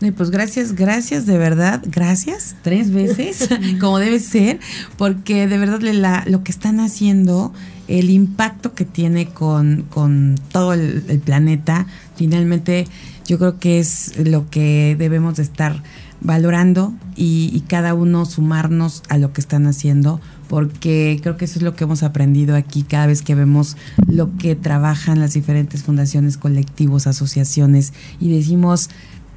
[0.00, 3.48] Y pues gracias, gracias de verdad, gracias tres veces,
[3.80, 4.58] como debe ser,
[4.98, 7.52] porque de verdad la- lo que están haciendo,
[7.88, 11.86] el impacto que tiene con, con todo el, el planeta,
[12.16, 12.86] finalmente
[13.26, 15.82] yo creo que es lo que debemos de estar
[16.20, 21.58] valorando y, y cada uno sumarnos a lo que están haciendo, porque creo que eso
[21.58, 23.76] es lo que hemos aprendido aquí cada vez que vemos
[24.06, 28.88] lo que trabajan las diferentes fundaciones, colectivos, asociaciones y decimos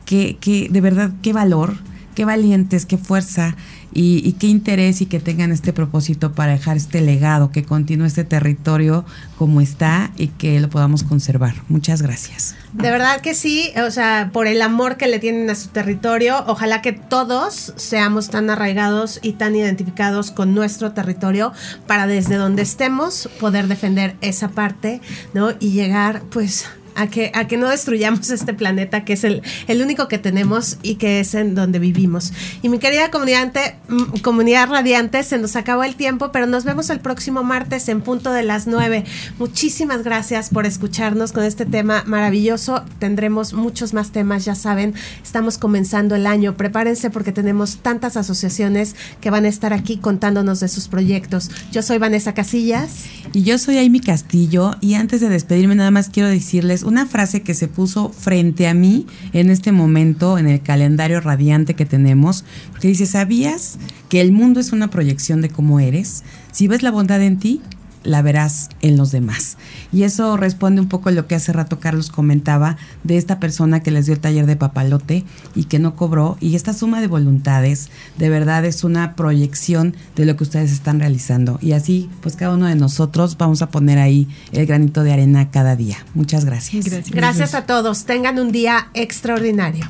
[0.07, 1.77] qué, qué- de verdad, qué valor,
[2.15, 3.55] qué valientes, qué fuerza
[3.93, 8.05] y, y qué interés y que tengan este propósito para dejar este legado, que continúe
[8.05, 9.05] este territorio
[9.37, 11.53] como está y que lo podamos conservar.
[11.69, 12.55] Muchas gracias.
[12.73, 16.43] De verdad que sí, o sea, por el amor que le tienen a su territorio,
[16.47, 21.53] ojalá que todos seamos tan arraigados y tan identificados con nuestro territorio
[21.85, 25.01] para desde donde estemos poder defender esa parte,
[25.35, 25.51] ¿no?
[25.59, 26.65] Y llegar, pues,
[26.97, 30.77] a que, a que no destruyamos este planeta que es el, el único que tenemos
[30.83, 32.33] y que es en donde vivimos.
[32.61, 33.53] Y mi querida comunidad,
[33.87, 38.01] mm, comunidad radiante, se nos acabó el tiempo, pero nos vemos el próximo martes en
[38.01, 39.05] punto de las 9.
[39.37, 42.83] Muchísimas gracias por escucharnos con este tema maravilloso.
[42.99, 46.57] Tendremos muchos más temas, ya saben, estamos comenzando el año.
[46.57, 51.51] Prepárense porque tenemos tantas asociaciones que van a estar aquí contándonos de sus proyectos.
[51.71, 53.05] Yo soy Vanessa Casillas.
[53.33, 57.41] Y yo soy Amy Castillo y antes de despedirme nada más quiero decirles una frase
[57.41, 62.45] que se puso frente a mí en este momento en el calendario radiante que tenemos,
[62.71, 63.77] porque dice, ¿sabías
[64.09, 66.23] que el mundo es una proyección de cómo eres?
[66.51, 67.61] Si ves la bondad en ti,
[68.03, 69.57] la verás en los demás.
[69.91, 73.81] Y eso responde un poco a lo que hace rato Carlos comentaba de esta persona
[73.81, 75.25] que les dio el taller de papalote
[75.55, 76.37] y que no cobró.
[76.39, 80.99] Y esta suma de voluntades de verdad es una proyección de lo que ustedes están
[80.99, 81.59] realizando.
[81.61, 85.51] Y así, pues cada uno de nosotros vamos a poner ahí el granito de arena
[85.51, 85.97] cada día.
[86.13, 86.85] Muchas gracias.
[86.85, 87.11] Gracias.
[87.11, 88.05] Gracias a todos.
[88.05, 89.89] Tengan un día extraordinario.